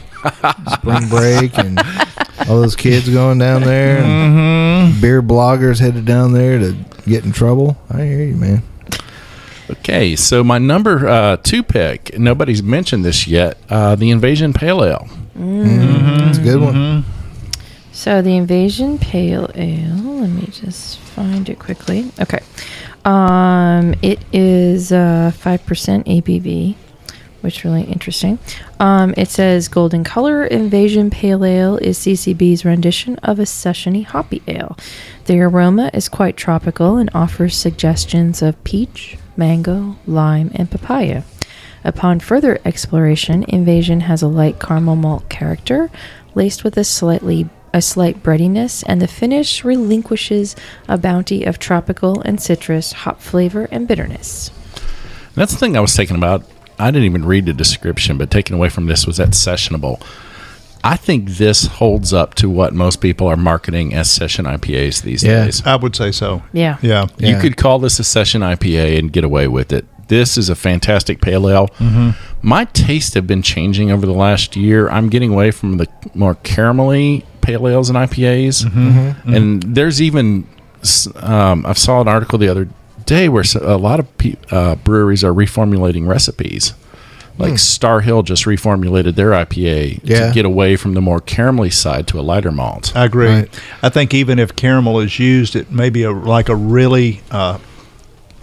[0.75, 1.79] spring break and
[2.51, 7.31] all those kids going down there, and beer bloggers headed down there to get in
[7.31, 7.77] trouble.
[7.89, 8.61] I hear you, man.
[9.69, 14.83] Okay, so my number uh, two pick, nobody's mentioned this yet, uh, the Invasion Pale
[14.83, 15.07] Ale.
[15.33, 17.05] It's a good one.
[17.93, 19.95] So the Invasion Pale Ale.
[19.95, 22.11] Let me just find it quickly.
[22.19, 22.39] Okay.
[23.05, 26.75] Um, it is uh, five percent ABV,
[27.41, 28.39] which is really interesting.
[28.79, 34.41] Um, it says golden color Invasion Pale Ale is CCB's rendition of a sessiony hoppy
[34.47, 34.77] ale.
[35.25, 41.23] The aroma is quite tropical and offers suggestions of peach, mango, lime, and papaya.
[41.83, 45.89] Upon further exploration, Invasion has a light caramel malt character,
[46.35, 50.55] laced with a slightly a slight breadiness, and the finish relinquishes
[50.89, 54.51] a bounty of tropical and citrus, hop flavor, and bitterness.
[55.35, 56.43] That's the thing I was thinking about.
[56.81, 60.01] I didn't even read the description, but taken away from this was that sessionable.
[60.83, 65.23] I think this holds up to what most people are marketing as session IPAs these
[65.23, 65.45] Yeah.
[65.45, 65.61] days.
[65.65, 66.41] I would say so.
[66.53, 66.77] Yeah.
[66.81, 67.05] Yeah.
[67.19, 67.39] You Yeah.
[67.41, 69.85] could call this a session IPA and get away with it.
[70.07, 71.67] This is a fantastic pale ale.
[71.79, 72.09] Mm-hmm.
[72.41, 74.89] My tastes have been changing over the last year.
[74.89, 78.65] I'm getting away from the more caramelly pale ales and IPAs.
[78.65, 78.89] Mm-hmm.
[78.89, 79.33] Mm-hmm.
[79.35, 80.47] And there's even,
[81.21, 82.67] um, I saw an article the other
[83.05, 86.73] day where a lot of pe- uh, breweries are reformulating recipes.
[87.37, 90.27] Like Starr Hill just reformulated their IPA Yeah.
[90.27, 92.91] to get away from the more caramelly side to a lighter malt.
[92.95, 93.27] I agree.
[93.29, 93.59] Right.
[93.81, 97.57] I think even if caramel is used, it may be a, like a really uh,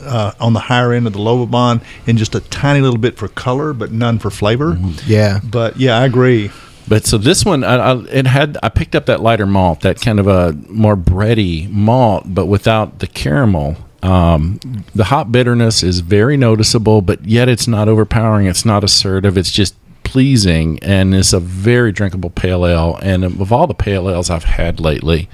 [0.00, 3.28] uh, on the higher end of the Lovibond and just a tiny little bit for
[3.28, 4.76] color, but none for flavor.
[5.06, 5.40] Yeah.
[5.44, 6.50] But yeah, I agree.
[6.88, 10.00] But so this one, I, I, it had I picked up that lighter malt, that
[10.00, 13.76] kind of a more bready malt, but without the caramel.
[14.02, 14.60] Um,
[14.94, 18.46] the hop bitterness is very noticeable, but yet it's not overpowering.
[18.46, 19.36] It's not assertive.
[19.36, 19.74] It's just
[20.04, 22.98] pleasing, and it's a very drinkable pale ale.
[23.02, 25.28] And of all the pale ales I've had lately,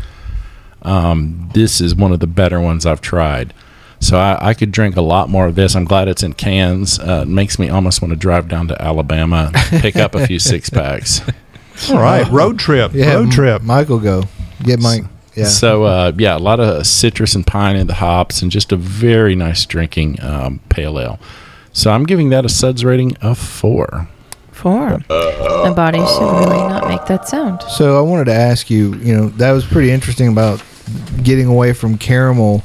[0.83, 3.53] um, this is one of the better ones I've tried.
[4.01, 5.75] So I, I could drink a lot more of this.
[5.75, 6.99] I'm glad it's in cans.
[6.99, 10.27] Uh, it makes me almost want to drive down to Alabama, and pick up a
[10.27, 11.21] few six packs.
[11.91, 12.93] All right, road trip.
[12.95, 13.15] Yeah.
[13.15, 13.63] road trip.
[13.63, 14.25] Michael, go
[14.63, 15.05] get Mike.
[15.37, 15.47] Yeah.
[15.47, 18.77] So uh, yeah, a lot of citrus and pine in the hops, and just a
[18.77, 21.19] very nice drinking um, pale ale.
[21.73, 24.09] So I'm giving that a suds rating of four.
[24.53, 24.99] Four.
[25.09, 27.63] The body should really not make that sound.
[27.63, 30.63] So I wanted to ask you, you know, that was pretty interesting about
[31.23, 32.63] getting away from caramel.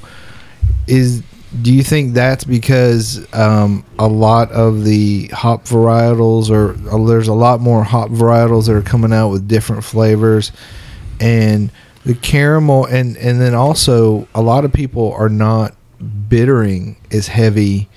[0.86, 1.24] Is
[1.62, 7.28] do you think that's because um, a lot of the hop varietals or uh, there's
[7.28, 10.52] a lot more hop varietals that are coming out with different flavors
[11.20, 11.72] and
[12.06, 15.76] the caramel and and then also a lot of people are not
[16.30, 17.90] bittering as heavy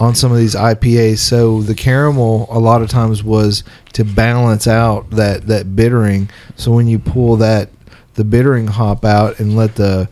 [0.00, 1.18] on some of these IPAs.
[1.18, 6.30] So the caramel a lot of times was to balance out that that bittering.
[6.56, 7.70] So when you pull that
[8.14, 10.08] the bittering hop out and let the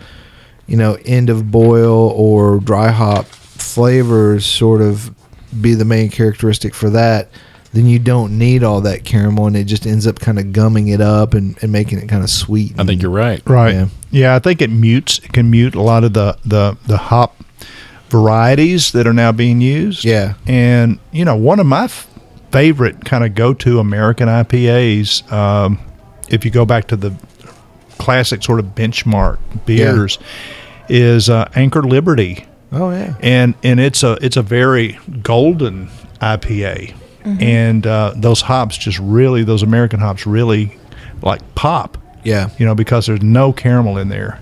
[0.67, 5.15] you know end of boil or dry hop flavors sort of
[5.61, 7.31] be the main characteristic for that
[7.77, 10.89] then you don't need all that caramel and it just ends up kind of gumming
[10.89, 13.43] it up and, and making it kind of sweet I think you're right.
[13.47, 13.75] Right.
[13.75, 13.89] Yeah.
[14.11, 14.35] Yeah.
[14.35, 15.19] I think it mutes.
[15.19, 17.37] It can mute a lot of the the the hop
[18.09, 20.05] varieties that are now being used.
[20.05, 20.35] Yeah.
[20.47, 22.09] And you know, one of my f-
[22.53, 25.79] favorite kind of go-to American IPAs, um,
[26.29, 27.15] if you go back to the
[27.99, 30.19] classic sort of benchmark beers,
[30.89, 35.89] is uh, Anchor Liberty, oh yeah and and it's a it's a very golden
[36.21, 36.95] IPA,
[37.27, 40.79] and uh, those hops just really those American hops really
[41.23, 44.41] like pop yeah you know, because there's no caramel in there.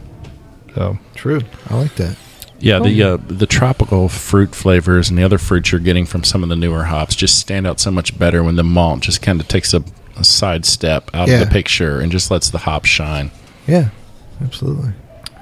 [0.74, 2.16] So true i like that
[2.59, 6.43] Yeah, the uh, the tropical fruit flavors and the other fruits you're getting from some
[6.43, 9.41] of the newer hops just stand out so much better when the malt just kind
[9.41, 9.82] of takes a,
[10.16, 11.35] a side step out Yeah.
[11.41, 13.30] of the picture and just lets the hops shine.
[13.66, 13.89] yeah
[14.43, 14.93] absolutely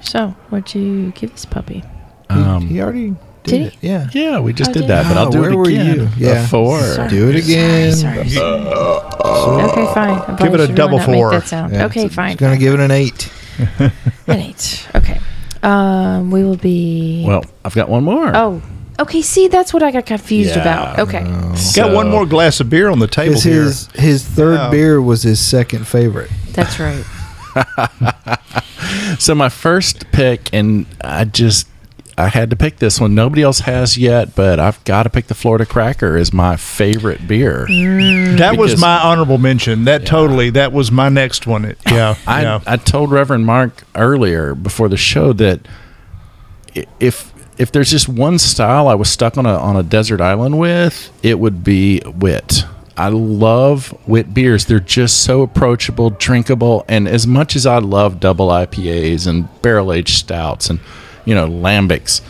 [0.03, 1.82] So, what'd you give this puppy?
[2.30, 3.14] He- Um, he, already
[3.45, 5.40] did, did it yeah yeah, we just Oh, did did that, but Ah, I'll do
[5.40, 5.97] where it were again.
[5.97, 6.03] you?
[6.05, 6.47] A Yeah.
[6.47, 6.80] four.
[6.80, 7.09] Sorry.
[7.09, 8.68] do it again Sorry, sorry.
[9.70, 10.36] okay, fine.
[10.36, 11.30] Give it a should double not make four.
[11.32, 11.72] that sound.
[11.72, 12.32] Yeah, okay, it's- fine.
[12.32, 13.30] it's gonna give it an eight
[13.78, 13.90] an
[14.28, 14.86] eight.
[14.95, 15.20] Okay.
[15.62, 17.24] Um, we will be.
[17.26, 18.32] Well, I've got one more.
[18.34, 18.61] Oh,
[18.99, 19.22] okay.
[19.22, 20.62] See, that's what I got confused Yeah.
[20.62, 20.99] about.
[20.99, 21.22] Okay.
[21.76, 23.62] got one more glass of beer on the table His here.
[23.64, 24.70] his, his third Wow.
[24.70, 26.30] beer was his second favorite.
[26.53, 27.05] That's right.
[29.18, 31.66] So my first pick, and I just
[32.18, 33.14] I had to pick this one.
[33.14, 37.26] Nobody else has yet, but I've got to pick the Florida Cracker as my favorite
[37.26, 37.66] beer.
[37.68, 38.38] Mm.
[38.38, 39.84] that was my honorable mention.
[39.84, 40.50] That totally.
[40.50, 41.64] That was my next one.
[41.64, 42.14] It- yeah.
[42.26, 42.60] I, yeah.
[42.66, 45.60] I told Reverend Mark earlier before the show that
[47.00, 50.58] if if there's just one style I was stuck on a on a desert island
[50.58, 52.64] with, it would be wit.
[52.96, 54.66] I love wit beers.
[54.66, 59.92] They're just so approachable, drinkable, and as much as I love double IPAs and barrel
[59.92, 60.78] aged stouts and
[61.24, 62.20] you know lambics,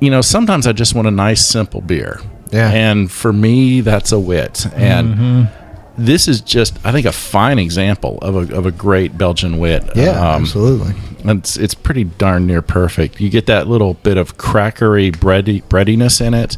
[0.00, 2.20] you know sometimes I just want a nice simple beer.
[2.52, 2.70] Yeah.
[2.72, 5.48] and for me that's a wit and
[5.96, 9.84] this is just I think a fine example of a, of a great Belgian wit.
[9.94, 10.94] Yeah, Um, absolutely.
[11.22, 13.20] It's it's pretty darn near perfect.
[13.20, 16.56] You get that little bit of crackery bready breadiness in it.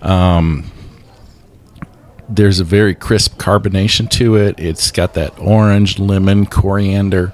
[0.00, 0.72] Um,
[2.28, 4.58] there's a very crisp carbonation to it.
[4.58, 7.32] It's got that orange, lemon, coriander,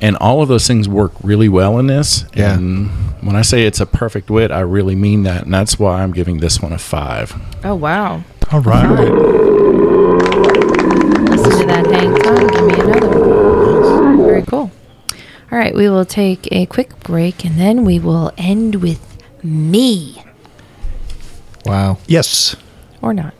[0.00, 2.24] and all of those things work really well in this.
[2.34, 2.54] Yeah.
[2.54, 2.88] And
[3.22, 6.12] when I say it's a perfect wit, I really mean that, and that's why I'm
[6.12, 7.34] giving this one a five.
[7.64, 8.22] Oh wow.
[8.52, 8.88] All right.
[11.30, 12.46] Listen to that hang time.
[12.48, 14.16] Give me another.
[14.22, 14.70] Very cool.
[15.52, 19.00] All right, we will take a quick break and then we will end with
[19.44, 20.22] me
[21.64, 21.98] Wow.
[22.06, 22.56] Yes.
[23.00, 23.32] or not.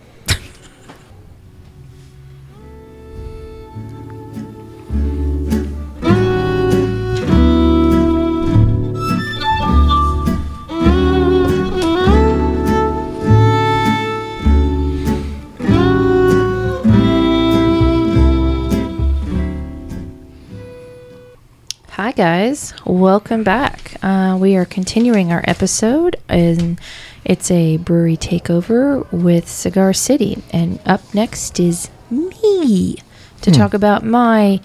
[21.96, 22.74] Hi, guys.
[22.84, 23.92] Welcome back.
[24.02, 26.78] Uh, we are continuing our episode, and
[27.24, 30.42] it's a brewery takeover with Cigar City.
[30.52, 32.98] And up next is me
[33.40, 34.60] to talk about my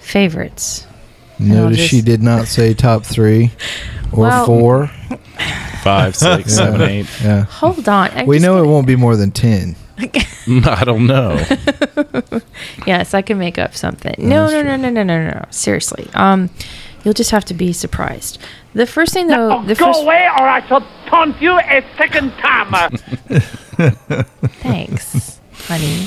[0.00, 0.86] favorites.
[1.38, 3.52] Notice just- she did not say top three
[4.12, 4.90] or Well- four.
[5.82, 7.06] Five, six, seven, eight.
[7.22, 7.44] Yeah.
[7.44, 8.10] Hold on.
[8.14, 9.76] I'm We just know it gonna- won't be more than ten.
[10.66, 11.38] I don't know.
[12.86, 14.14] Yes, I can make up something.
[14.18, 15.44] No, no, no, no, no, no, no, no.
[15.50, 16.08] Seriously.
[16.14, 16.50] Um,
[17.04, 18.38] you'll just have to be surprised.
[18.74, 20.02] The first thing, though, Now, the go first.
[20.02, 22.96] away or I shall taunt you a second time.
[24.62, 26.06] Thanks, honey.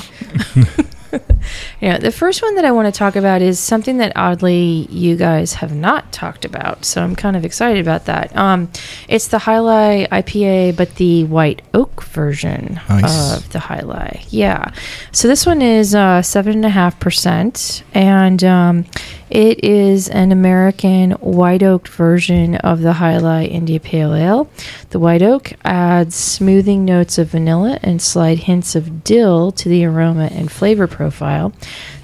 [1.80, 5.16] yeah, the first one that I want to talk about is something that oddly you
[5.16, 6.84] guys have not talked about.
[6.84, 8.34] So I'm kind of excited about that.
[8.36, 8.70] Um,
[9.08, 13.36] it's the Jai Alai IPA, but the white oak version Nice.
[13.36, 14.24] of the Jai Alai.
[14.30, 14.72] Yeah.
[15.12, 18.84] So this one is uh, seven and a half percent, and um,
[19.30, 24.50] It is an American white oak version of the Jai Alai India Pale Ale.
[24.90, 29.84] The white oak adds smoothing notes of vanilla and slight hints of dill to the
[29.84, 31.52] aroma and flavor profile.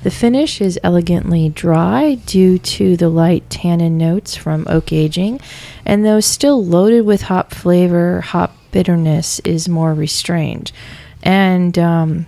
[0.05, 5.41] The finish is elegantly dry due to the light tannin notes from oak aging,
[5.85, 10.70] and though still loaded with hop flavor, hop bitterness is more restrained.
[11.24, 12.27] And um,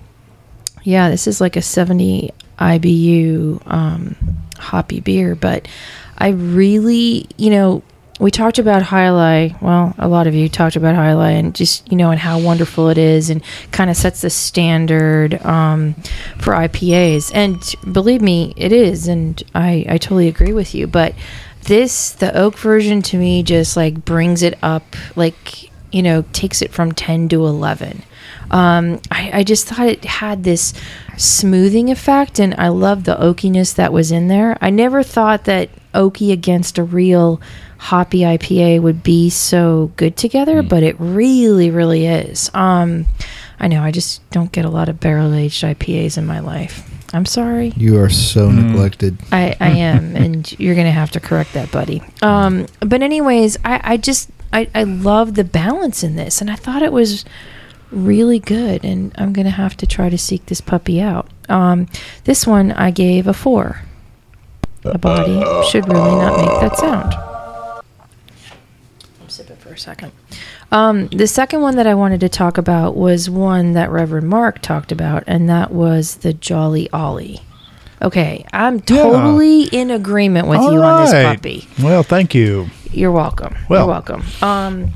[0.83, 4.17] yeah, this is like a 70 IBU um,
[4.59, 5.69] hoppy beer, but
[6.17, 7.83] I really, you know,
[8.19, 9.63] we talked about Jai Alai.
[9.63, 12.41] Well, a lot of you talked about Jai Alai and just, you know, and how
[12.41, 15.95] wonderful it is and kind of sets the standard um,
[16.39, 17.31] for IPAs.
[17.33, 19.07] And believe me, it is.
[19.07, 20.89] And I, I totally agree with you.
[20.89, 21.15] But
[21.63, 26.61] this, the oak version to me, just like brings it up, like, you know, takes
[26.61, 28.03] it from 10 to 11
[28.51, 30.75] um, I, I just thought it had this
[31.17, 34.57] smoothing effect, and I love the oakiness that was in there.
[34.61, 37.41] I never thought that oaky against a real
[37.79, 42.51] hoppy IPA would be so good together, but it really, really is.
[42.55, 43.07] Um,
[43.61, 46.89] I know I just don't get a lot of barrel aged IPAs in my life.
[47.15, 47.73] I'm sorry.
[47.77, 49.19] You are so neglected.
[49.33, 52.03] I, I am, and you're gonna have to correct that, buddy.
[52.21, 56.57] Um, but anyways, I, I just I, I love the balance in this, and I
[56.57, 57.25] thought it was
[57.91, 61.29] really good, and I'm gonna have to try to seek this puppy out.
[61.49, 61.87] Um,
[62.25, 63.83] this one I gave a four.
[64.85, 65.35] A body
[65.71, 67.15] should really not make that sound.
[69.21, 70.13] I'm sipping for a second.
[70.71, 74.61] Um, the second one that I wanted to talk about was one that Reverend Mark
[74.63, 77.41] talked about, and that was the Jolly Ollie.
[78.01, 81.67] Okay, I'm totally in agreement with you on this puppy.
[81.83, 82.69] Well, thank you.
[82.93, 83.57] You're welcome.
[83.69, 84.23] Well- You're welcome.
[84.41, 84.93] Um,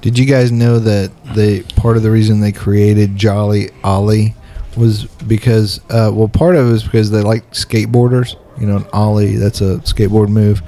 [0.00, 4.34] Did you guys know that they part of the reason they created Jolly Ollie
[4.76, 8.36] was because uh, well part of it was because they like skateboarders.
[8.58, 10.62] You know, an ollie that's a skateboard move.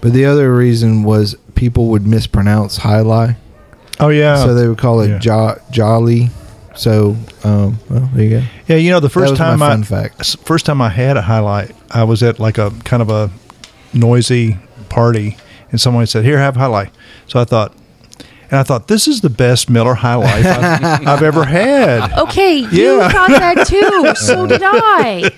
[0.00, 3.36] But the other reason was people would mispronounce Jai Alai,
[3.98, 4.36] Oh yeah.
[4.44, 5.18] so they would call it yeah.
[5.18, 6.30] jo- Jolly.
[6.76, 8.42] So, um, well, there you go.
[8.68, 10.36] yeah, you know the first time I fun fact.
[10.44, 13.30] first time I had a Jai Alai, I was at like a kind of a
[13.92, 14.58] noisy
[14.88, 15.36] party,
[15.70, 16.90] and someone said, "Here, have Jai Alai."
[17.26, 17.74] So I thought,
[18.54, 22.16] and I thought, this is the best Miller High Life I've, I've ever had.
[22.20, 23.08] okay, you Yeah.
[23.08, 24.12] thought that too.
[24.24, 25.28] So did I.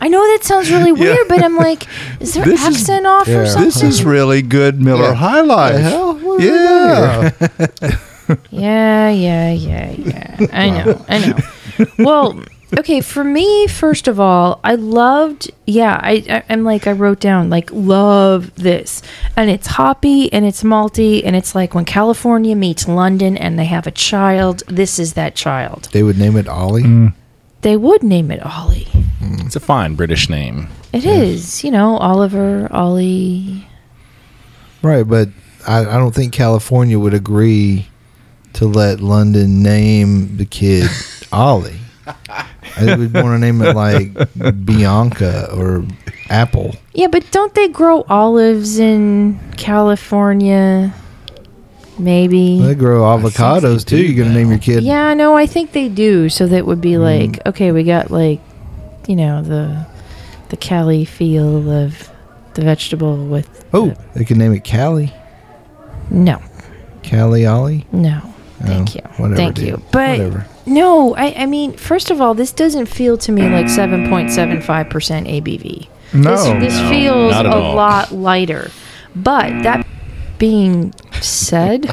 [0.00, 1.86] I know that sounds really weird, but I'm like,
[2.20, 3.64] is there This is- accent off or something?
[3.66, 5.14] This is really good Miller Yeah.
[5.14, 5.74] High Life.
[5.74, 6.14] The hell?
[6.14, 7.30] What yeah.
[8.50, 10.46] Yeah, yeah, yeah, yeah.
[10.52, 11.86] I know, I know.
[11.98, 12.42] Well,
[12.76, 17.20] okay, for me, first of all, I loved, yeah, I, I, I'm like, I wrote
[17.20, 19.02] down, like, love this.
[19.36, 23.64] And it's hoppy and it's malty, and it's like when California meets London and they
[23.66, 25.88] have a child, this is that child.
[25.92, 26.82] They would name it Ollie.
[26.82, 27.14] Mm.
[27.62, 28.88] They would name it Ollie.
[29.20, 30.68] It's a fine British name.
[30.92, 33.66] It is, you know, Oliver, Ollie.
[34.82, 35.28] Right, but
[35.66, 37.88] I, I don't think California would agree
[38.54, 40.88] to let London name the kid
[41.32, 41.80] Ollie.
[42.76, 45.84] I would want to name it like Bianca or
[46.30, 46.74] Apple.
[46.94, 50.94] Yeah, but don't they grow olives in California?
[51.98, 52.60] Maybe.
[52.62, 54.00] They grow avocados too.
[54.00, 54.84] You're gonna name your kid.
[54.84, 56.28] Yeah, no, I think they do.
[56.28, 57.00] So that would be Mm.
[57.02, 58.40] like, okay, we got like,
[59.08, 59.84] you know, the
[60.50, 62.08] the Cali feel of
[62.54, 63.48] the vegetable with.
[63.74, 65.12] Oh, the- they could name it Cali.
[66.10, 66.40] no,
[67.08, 67.84] Callie Ollie.
[67.90, 68.20] no,
[68.62, 69.66] thank Oh, you, whatever, thank dude.
[69.66, 69.82] you.
[69.90, 70.46] But Whatever.
[70.68, 74.30] No, I, I mean, first of all, this doesn't feel to me like seven point
[74.30, 75.88] seven five percent ABV.
[76.14, 77.74] No, this, this no, feels not a all.
[77.74, 78.70] lot lighter.
[79.14, 79.86] But that
[80.38, 81.92] being said,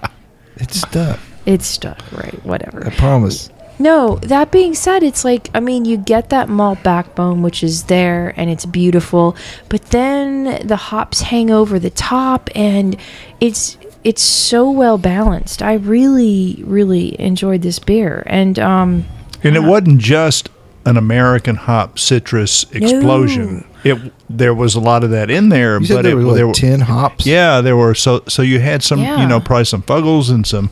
[0.56, 1.18] It's stuck.
[1.46, 2.00] it's stuck.
[2.12, 2.86] Right, whatever.
[2.86, 3.50] I promise.
[3.78, 7.84] No, that being said, it's like I mean, you get that malt backbone which is
[7.84, 9.36] there and it's beautiful,
[9.68, 12.96] but then the hops hang over the top and
[13.40, 15.62] it's it's so well balanced.
[15.62, 18.22] I really really enjoyed this beer.
[18.26, 19.04] And um
[19.44, 20.48] and it wasn't just
[20.84, 23.64] an American hop citrus explosion.
[23.84, 26.34] It there was a lot of that in there, You said but there it, were
[26.34, 27.26] there like ten hops.
[27.26, 29.20] Yeah, there were so so you had some Yeah.
[29.20, 30.70] you know probably some Fuggles and some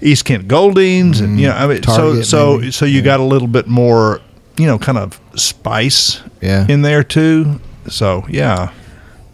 [0.00, 2.70] East Kent Goldings and you know I mean so Target, so maybe.
[2.70, 4.20] so you got a little bit more
[4.56, 6.66] you know kind of spice Yeah.
[6.68, 7.60] in there too.
[7.88, 8.70] So yeah,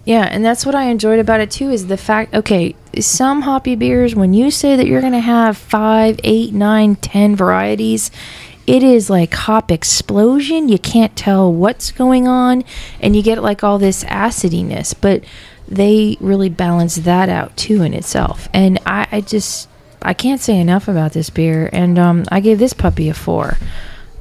[0.04, 3.74] Yeah, and that's what I enjoyed about it too is the fact okay, some hoppy
[3.74, 8.10] beers, when you say that you're gonna have five, eight, nine, ten varieties,
[8.66, 10.68] it is like hop explosion.
[10.68, 12.64] You can't tell what's going on
[13.00, 15.24] and you get like all this acidiness, but
[15.66, 18.48] they really balance that out too in itself.
[18.52, 19.68] And I, I just
[20.02, 23.56] I can't say enough about this beer and um I gave this puppy a four.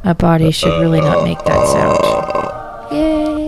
[0.06, 2.94] A body should really not make that sound.
[2.94, 3.43] Yay.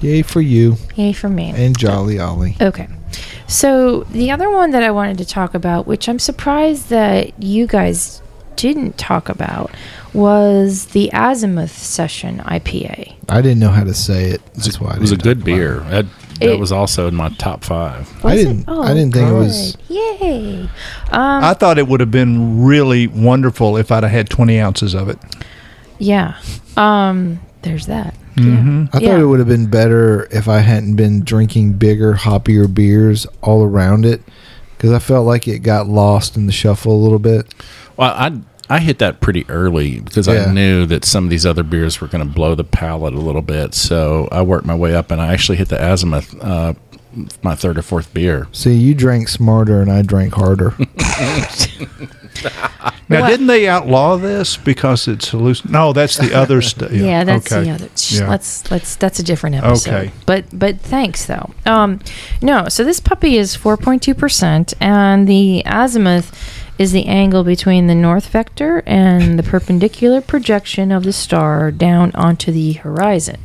[0.00, 1.50] Yay for you Yay for me.
[1.54, 2.56] and Jolly Ollie.
[2.60, 2.88] Okay.
[3.46, 7.66] So the other one that I wanted to talk about, which I'm surprised that you
[7.66, 8.22] guys
[8.56, 9.72] didn't talk about,
[10.14, 13.14] was the Azimuth Session IPA.
[13.28, 14.42] I didn't know how to say it.
[14.54, 15.80] That's why I It was a good beer.
[15.90, 16.06] That,
[16.40, 18.08] that It- was also in my top five.
[18.24, 18.44] I Was it?
[18.44, 19.94] didn't- Oh, I didn't think it was- good.
[19.96, 20.60] Yay!
[21.10, 24.94] Um, I thought it would have been really wonderful if I'd have had 20 ounces
[24.94, 25.18] of it.
[25.98, 26.34] yeah.
[26.76, 28.14] Um, there's that.
[28.36, 28.88] Mhm.
[28.88, 29.18] I thought Yeah.
[29.20, 34.04] it would have been better if I hadn't been drinking bigger, hoppier beers all around
[34.06, 34.22] it
[34.76, 37.52] because I felt like it got lost in the shuffle a little bit.
[37.96, 38.32] Well, I
[38.72, 40.44] I hit that pretty early because Yeah.
[40.48, 43.18] I knew that some of these other beers were going to blow the palate a
[43.20, 43.74] little bit.
[43.74, 46.74] So I worked my way up, and I actually hit the azimuth, uh,
[47.42, 48.46] my third or fourth beer.
[48.52, 50.74] See, you drank smarter and I drank harder.
[53.08, 55.70] Now, Well- didn't they outlaw this because it's hallucin?
[55.70, 56.92] No, that's the other stuff.
[56.92, 57.64] Yeah, that's okay.
[57.64, 57.88] the other.
[57.96, 58.28] Shh, Yeah.
[58.30, 59.90] Let's let's that's a different episode.
[59.92, 60.12] Okay.
[60.26, 61.50] But but thanks though.
[61.66, 61.98] Um,
[62.40, 62.68] no.
[62.68, 66.32] So this puppy is 4.2 percent, and the azimuth
[66.78, 72.12] is the angle between the north vector and the perpendicular projection of the star down
[72.14, 73.38] onto the horizon.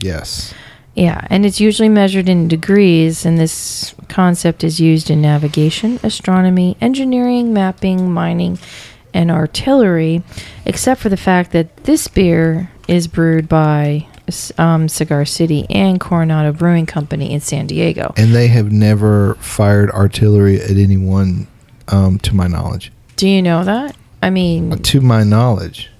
[0.00, 0.54] yes.
[0.94, 6.76] Yeah, and it's usually measured in degrees, and this concept is used in navigation, astronomy,
[6.80, 8.58] engineering, mapping, mining,
[9.14, 10.22] and artillery,
[10.66, 14.06] except for the fact that this beer is brewed by
[14.58, 18.12] um, Cigar City and Coronado Brewing Company in San Diego.
[18.16, 21.46] And they have never fired artillery at anyone,
[21.88, 22.92] um, to my knowledge.
[23.16, 23.96] Do you know that?
[24.22, 25.90] I mean, To my knowledge.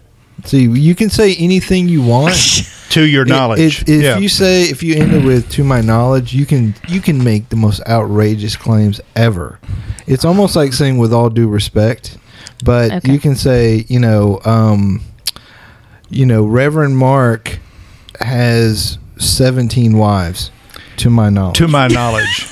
[0.44, 2.34] See, you can say anything you want.
[2.92, 3.80] To your knowledge.
[3.84, 4.18] If, if yeah.
[4.18, 7.48] you say if you end it with "to my knowledge," you can you can make
[7.48, 9.58] the most outrageous claims ever.
[10.06, 12.18] It's almost like saying "with all due respect,"
[12.62, 13.10] but Okay.
[13.10, 15.00] you can say you know, um,
[16.10, 17.60] you know, Reverend Mark
[18.20, 20.50] has seventeen wives.
[20.98, 22.46] To my knowledge, to my knowledge,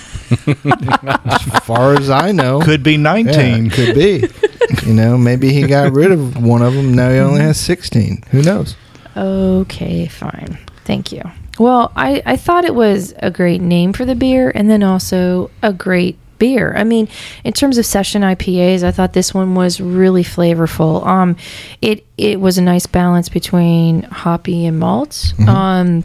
[0.48, 3.68] as far as I know, could be yeah, 19.
[3.68, 4.26] could be.
[4.86, 6.94] you know, maybe he got rid of one of them.
[6.94, 8.22] Now he only has sixteen.
[8.30, 8.76] Who knows?
[9.16, 10.58] Okay, fine.
[10.84, 11.22] Thank you.
[11.58, 15.50] Well, I, I thought it was a great name for the beer and then also
[15.62, 16.74] a great beer.
[16.74, 17.06] I mean,
[17.44, 21.06] in terms of session IPAs, I thought this one was really flavorful.
[21.06, 21.36] Um
[21.82, 25.34] it it was a nice balance between hoppy and malts.
[25.46, 26.02] Um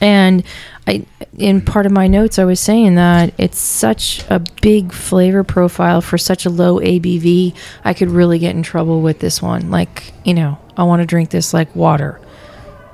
[0.00, 0.42] and
[0.86, 1.04] I
[1.36, 6.00] in part of my notes I was saying that it's such a big flavor profile
[6.00, 7.54] for such a low ABV.
[7.84, 9.70] I could really get in trouble with this one.
[9.70, 12.20] Like, you know, I want to drink this like water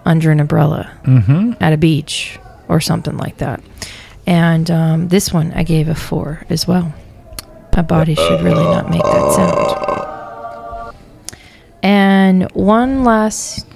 [0.04, 0.90] under an umbrella
[1.60, 2.38] at a beach
[2.68, 3.62] or something like that.
[4.26, 6.92] And um, this one I gave a four as well.
[7.74, 10.96] My body should really not make that sound.
[11.82, 13.66] And one last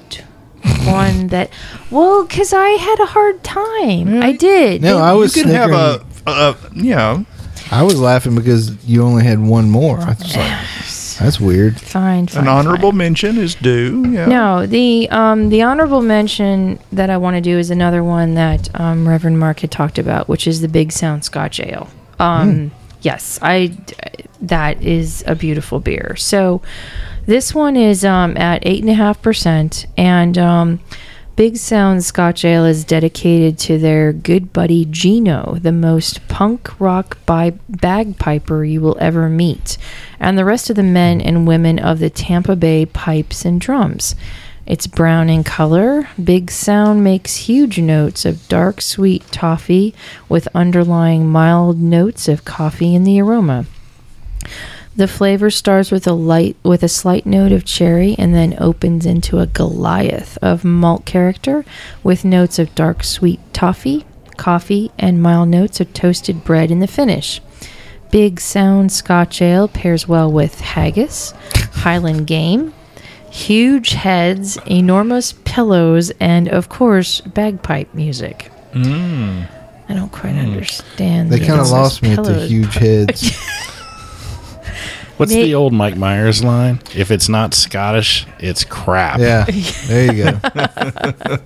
[0.86, 1.50] one that,
[1.90, 4.22] well, because I had a hard time.
[4.22, 4.82] I did.
[4.82, 6.06] No, They- I was you can have snickering.
[6.26, 7.26] a, a, you know,
[7.70, 9.98] I was laughing because you only had one more.
[10.00, 11.80] I was like, that's weird.
[11.80, 12.42] fine, fine.
[12.42, 12.98] an honorable fine.
[12.98, 14.04] mention is due.
[14.10, 14.26] Yeah.
[14.26, 18.68] No, the um, the honorable mention that I want to do is another one that
[18.78, 21.88] um, Reverend Mark had talked about, which is the Big Sound Scotch Ale.
[22.18, 22.70] Um,
[23.02, 23.76] Yes, I.
[24.40, 26.14] That is a beautiful beer.
[26.16, 26.60] So,
[27.26, 30.80] this one is um, at eight and a half percent, and um,
[31.36, 37.18] Big Sound Scotch Ale is dedicated to their good buddy Gino, the most punk rock
[37.26, 39.76] bi- bagpiper you will ever meet,
[40.18, 44.14] and the rest of the men and women of the Tampa Bay Pipes and Drums.
[44.64, 46.08] It's brown in color.
[46.22, 49.94] Big Sound makes huge notes of dark sweet toffee
[50.28, 53.66] with underlying mild notes of coffee in the aroma.
[54.97, 59.05] The flavor starts with a light with a slight note of cherry and then opens
[59.05, 61.66] into a Goliath of malt character
[62.03, 64.07] with notes of dark sweet toffee,
[64.38, 67.42] coffee, and mild notes of toasted bread in the finish.
[68.11, 71.32] Big Sound Scotch Ale pairs well with haggis,
[71.72, 72.72] Highland game,
[73.30, 78.51] huge heads, enormous pillows, and of course, bagpipe music.
[78.72, 79.47] Mm.
[79.90, 80.47] I don't quite mm.
[80.47, 81.30] understand.
[81.30, 83.36] They kind of lost me at the huge heads.
[85.16, 86.80] What's May- the old Mike Myers line?
[86.94, 89.18] If it's not Scottish, it's crap.
[89.18, 89.44] yeah,
[89.86, 91.38] there you go.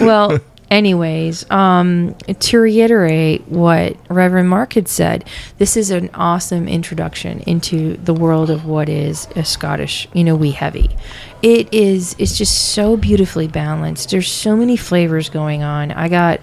[0.00, 0.38] well,
[0.70, 5.24] anyways, um, to reiterate what Reverend Mark had said,
[5.58, 10.34] this is an awesome introduction into the world of what is a Scottish, you know,
[10.36, 10.90] wee heavy.
[11.42, 12.16] It is.
[12.18, 14.10] It's just so beautifully balanced.
[14.10, 15.92] There's so many flavors going on.
[15.92, 16.40] I got,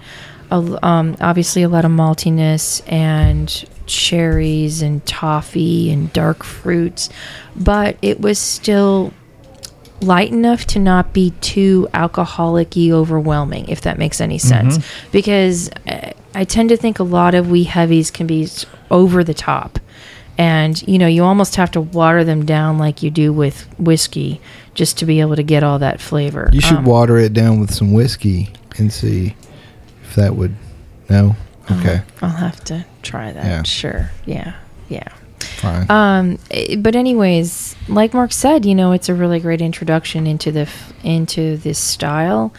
[0.50, 7.08] a, um, obviously a lot of maltiness and cherries and toffee and dark fruits,
[7.54, 9.12] but it was still
[10.02, 14.78] light enough to not be too alcoholic-y overwhelming if that makes any sense
[15.10, 18.46] because uh, i tend to think a lot of wee heavies can be
[18.90, 19.78] over the top
[20.36, 24.38] and you know you almost have to water them down like you do with whiskey
[24.74, 27.58] just to be able to get all that flavor You should Um, water it down
[27.58, 29.34] with some whiskey and see
[30.04, 30.54] if that would.
[31.08, 31.36] No.
[31.70, 32.02] Okay.
[32.22, 33.62] i'll have to try that Yeah.
[33.64, 34.54] sure yeah
[34.88, 35.08] yeah
[35.38, 35.90] Fine.
[35.90, 40.50] Um, eh, but anyways, like Mark said, you know, it's a really great introduction into
[40.52, 42.52] the f- into this style,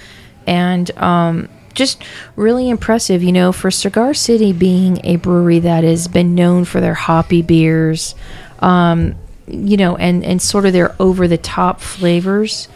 [0.48, 2.04] and um, just
[2.36, 3.22] really impressive.
[3.22, 7.42] You know, for Cigar City being a brewery that has been known for their hoppy
[7.44, 8.16] beers,
[8.60, 9.14] um,
[9.48, 12.68] you know, and and sort of their over the top flavors.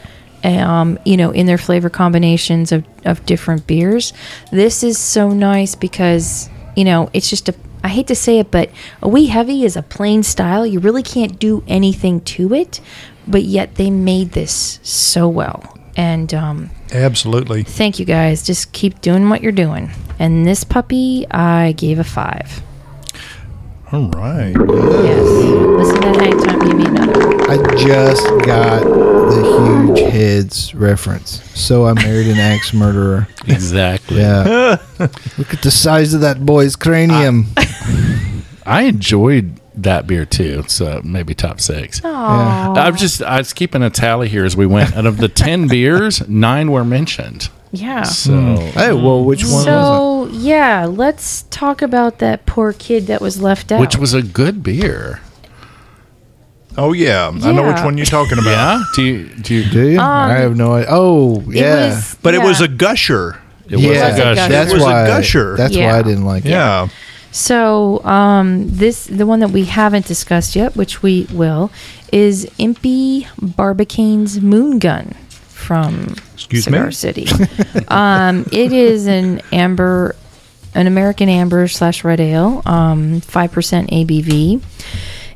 [0.44, 4.12] Um, you know, in their flavor combinations of, of different beers.
[4.52, 8.52] This is so nice because, you know, it's just a I hate to say it,
[8.52, 8.70] but
[9.02, 10.66] a wee heavy is a plain style.
[10.66, 12.80] You really can't do anything to it,
[13.28, 15.78] but yet they made this so well.
[15.98, 17.64] And um, Absolutely.
[17.64, 18.44] thank you guys.
[18.44, 19.92] Just keep doing what you're doing.
[20.20, 22.62] And this puppy, I gave a five.
[23.92, 24.56] All right.
[24.56, 25.28] Yes.
[25.28, 26.60] Listen to that anytime.
[26.60, 27.52] Give me another.
[27.52, 31.42] I just got the huge heads reference.
[31.60, 33.28] So I married an axe murderer.
[33.48, 34.20] Exactly.
[34.20, 34.78] Yeah.
[35.00, 37.48] Look at the size of that boy's cranium.
[38.66, 40.64] I enjoyed that beer too.
[40.68, 42.02] So uh, maybe top six.
[42.02, 42.78] Aww.
[42.78, 44.96] I'm just I was keeping a tally here as we went.
[44.96, 47.50] Out of the ten beers, nine were mentioned.
[47.72, 48.04] Yeah.
[48.04, 48.56] So hmm.
[48.58, 49.04] hey, mm.
[49.04, 53.72] well, which one was So yeah, let's talk about that poor kid that was left
[53.72, 53.80] out.
[53.80, 55.22] which was a good beer.
[56.78, 57.86] Oh yeah, I know which Yeah.
[57.86, 58.46] one you're talking about.
[58.52, 58.84] Yeah.
[58.96, 59.70] Do you do you?
[59.70, 60.00] Do you?
[60.00, 60.88] I have no idea.
[60.90, 61.90] Oh, It yeah.
[61.90, 63.40] was- But it was a gusher.
[63.68, 64.50] it was yeah, a gusher.
[64.50, 65.08] that's It was a why.
[65.08, 65.56] gusher.
[65.58, 65.96] That's why Yeah.
[65.98, 66.50] I didn't like it.
[66.52, 66.88] Yeah.
[67.34, 71.72] So, um, this the one that we haven't discussed yet, which we will,
[72.12, 76.92] is Impey Barbicane's Moon Gun from Excuse Cigar me?
[76.92, 77.28] City.
[77.88, 80.16] um, it is an amber,
[80.76, 84.62] an American amber slash red ale, um, five percent ABV.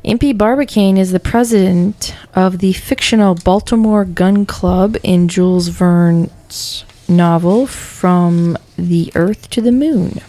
[0.06, 7.66] Impey Barbicane is the president of the fictional Baltimore Gun Club in Jules Verne's novel
[7.66, 10.20] From the Earth to the Moon.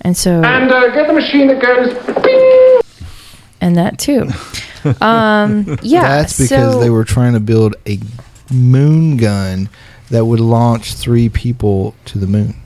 [0.00, 1.92] And so And uh, get the machine that goes
[2.24, 2.80] bing.
[3.60, 4.28] and that too.
[5.00, 8.00] Um, yeah, That's because so- they were trying to build a
[8.52, 9.68] moon gun
[10.10, 12.56] that would launch three people to the moon.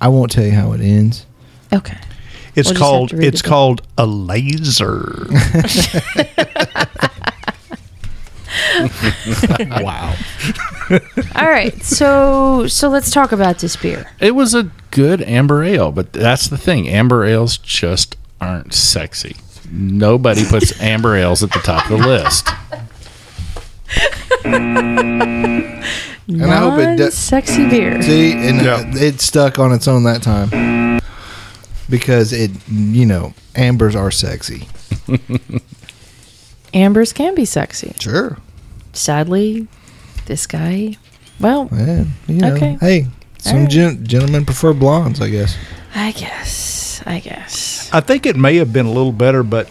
[0.00, 1.24] I won't tell you how it ends.
[1.72, 1.96] okay.
[2.54, 3.50] It's We'll called it's the book.
[3.50, 5.26] called a laser.
[9.82, 10.14] wow.
[11.36, 14.10] All right, so so let's talk about this beer.
[14.20, 16.88] It was a good amber ale, but that's the thing.
[16.88, 19.36] Amber ales just aren't sexy.
[19.70, 22.48] Nobody puts amber ales at the top of the list.
[26.28, 28.00] And I hope it does- sexy beer.
[28.00, 28.84] See, and Yeah.
[28.94, 30.48] it stuck on its own that time
[31.92, 34.66] because it, you know, ambers are sexy.
[36.74, 37.92] Ambers can be sexy.
[38.00, 38.38] Sure.
[38.94, 39.68] Sadly,
[40.24, 40.96] this guy.
[41.38, 42.78] Well, Yeah, you know, Okay.
[42.80, 43.06] Hey,
[43.38, 43.70] some Alright.
[43.70, 45.54] gen- gentlemen prefer blondes, I guess.
[45.94, 47.02] I guess.
[47.04, 47.90] I guess.
[47.92, 49.68] I think it may have been a little better, but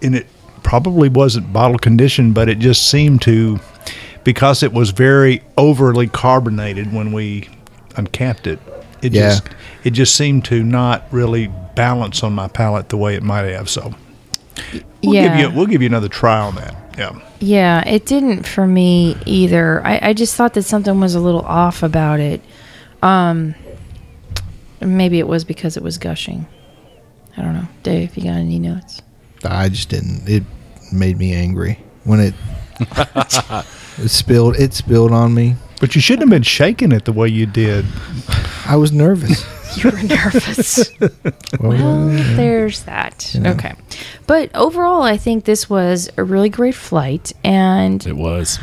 [0.00, 0.28] and it
[0.62, 3.58] probably wasn't bottle conditioned, but it just seemed to
[4.22, 7.48] because it was very overly carbonated when we
[7.96, 8.60] uncapped it.
[9.02, 9.28] It Yeah.
[9.30, 9.42] just
[9.84, 13.68] it just seemed to not really balance on my palate the way it might have.
[13.68, 13.94] So
[15.02, 15.36] we'll yeah.
[15.36, 16.76] give you we'll give you another try on that.
[16.96, 17.18] Yeah.
[17.40, 19.84] Yeah, it didn't for me either.
[19.84, 22.40] I, I just thought that something was a little off about it.
[23.02, 23.54] Um,
[24.80, 26.46] maybe it was because it was gushing.
[27.36, 27.66] I don't know.
[27.82, 29.00] Dave, you got any notes?
[29.44, 30.28] I just didn't.
[30.28, 30.44] It
[30.92, 32.34] made me angry when it,
[32.78, 34.56] it spilled.
[34.56, 35.56] It spilled on me.
[35.82, 37.84] But you shouldn't have been shaking it the way you did.
[38.66, 39.44] I was nervous.
[39.74, 40.90] You were nervous.
[41.60, 43.34] well, there's that.
[43.40, 43.52] know.
[43.52, 43.72] Okay.
[44.26, 48.58] But overall, I think this was a really great flight and It was.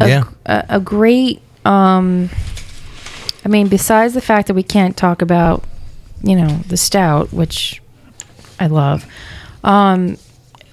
[0.00, 0.24] a, yeah.
[0.46, 2.30] a, a great um
[3.44, 5.62] i mean besides the fact that we can't talk about
[6.22, 7.82] you know the stout which
[8.58, 9.04] i love
[9.64, 10.16] um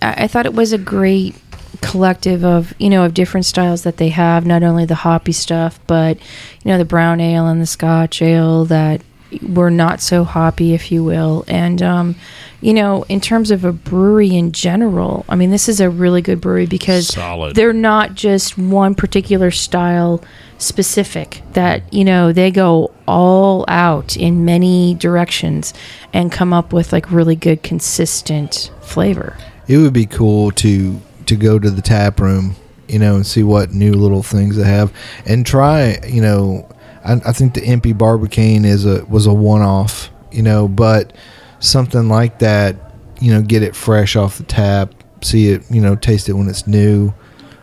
[0.02, 1.36] i, I thought it was a great
[1.84, 5.80] collective of you know of different styles that they have not only the hoppy stuff
[5.86, 9.02] but you know the brown ale and the scotch ale that
[9.42, 12.16] were not so hoppy if you will and um
[12.62, 16.22] you know in terms of a brewery in general i mean this is a really
[16.22, 17.56] good brewery because Solid.
[17.56, 20.24] they're not just one particular style
[20.60, 25.74] specific that you know they go all out in many directions
[26.14, 29.36] and come up with like really good consistent flavor
[29.68, 32.56] It would be cool to to go to the tap room
[32.88, 34.94] you know, and see what new little things they have,
[35.26, 36.70] and try, you know,
[37.04, 41.14] I, I think the Impey Barbicane is a was a one off, you know, but
[41.60, 42.76] something like that,
[43.20, 46.50] you know, get it fresh off the tap, see it, you know, taste it when
[46.50, 47.14] it's new,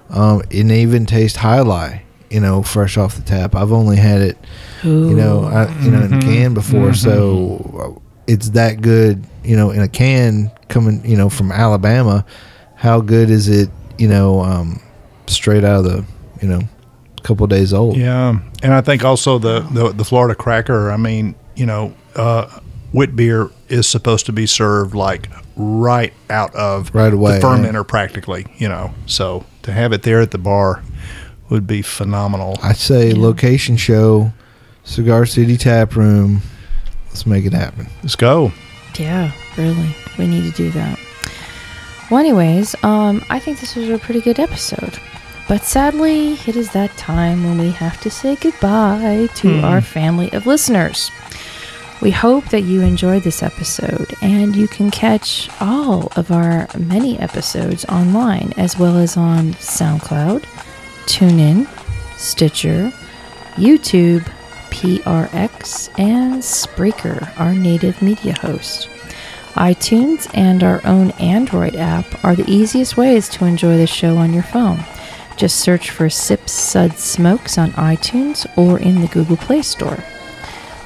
[0.09, 2.01] um, and even taste Jai Alai,
[2.31, 3.55] you know, fresh off the tap.
[3.55, 4.39] I've only had it,
[4.83, 9.71] you know, I, you know, in a can before, so it's that good, you know,
[9.71, 12.25] in a can coming, you know, from Alabama.
[12.81, 13.69] How good is it,
[13.99, 14.81] you know, um,
[15.27, 16.05] straight out of the,
[16.41, 16.63] you know,
[17.23, 17.99] couple days old?
[17.99, 20.91] Yeah, and I think also the the, the Florida cracker.
[20.91, 22.59] I mean, you know, uh,
[22.95, 27.87] wit beer is supposed to be served like right out of Right away, the fermenter,
[27.87, 28.47] practically.
[28.57, 30.83] You know, so to have it there at the bar
[31.51, 32.59] would be phenomenal.
[32.63, 34.33] I say location show,
[34.85, 36.41] Cigar City Tap Room.
[37.09, 37.89] Let's make it happen.
[38.03, 38.53] Let's go.
[38.99, 39.95] Yeah, really.
[40.19, 40.99] We need to do that.
[42.11, 44.99] Well, anyways, um, I think this was a pretty good episode.
[45.49, 50.33] But sadly, it is that time when we have to say goodbye to our family
[50.33, 51.11] of listeners.
[52.01, 57.19] We hope that you enjoyed this episode and you can catch all of our many
[57.19, 60.43] episodes online as well as on SoundCloud,
[61.07, 61.69] TuneIn,
[62.17, 62.93] Stitcher,
[63.57, 64.23] YouTube,
[64.71, 68.89] PRX, and Spreaker, our native media host.
[69.55, 74.33] iTunes and our own Android app are the easiest ways to enjoy the show on
[74.33, 74.81] your phone.
[75.37, 80.05] Just search for Sip Suds Smokes on iTunes or in the Google Play Store.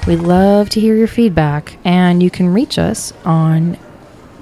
[0.07, 3.79] We love to hear your feedback, and you can reach us on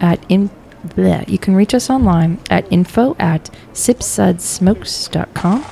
[0.00, 0.50] at in
[0.86, 5.64] bleh, you can reach us online at info at sipsudsmokes.com.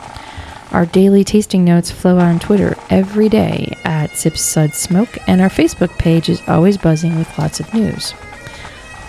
[0.70, 5.98] Our daily tasting notes flow on Twitter every day at sip sipsudsmoke, and our Facebook
[5.98, 8.14] page is always buzzing with lots of news.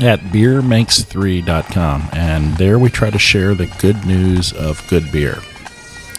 [0.00, 5.38] at beermakes3.com, and there we try to share the good news of good beer.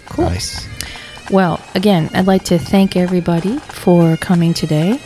[0.07, 0.25] Cool.
[0.25, 0.67] Nice.
[1.31, 4.99] Well, again, I'd like to thank everybody for coming today.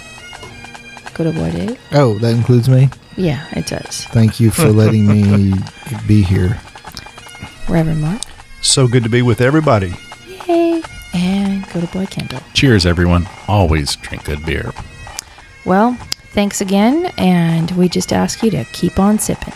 [1.14, 1.80] Good to Boy Dave.
[1.94, 2.90] Oh, that includes me.
[3.16, 4.06] Yeah, it does.
[4.06, 5.54] Thank you for letting me
[6.08, 6.60] be here.
[7.70, 8.22] Reverend Mark.
[8.62, 9.94] So good to be with everybody.
[10.48, 10.82] Yay.
[11.14, 12.42] And go to Boy Kendall.
[12.54, 13.28] Cheers, everyone.
[13.48, 14.72] Always drink good beer.
[15.66, 15.98] Well,
[16.38, 19.56] thanks again, and we just ask you to keep on sipping.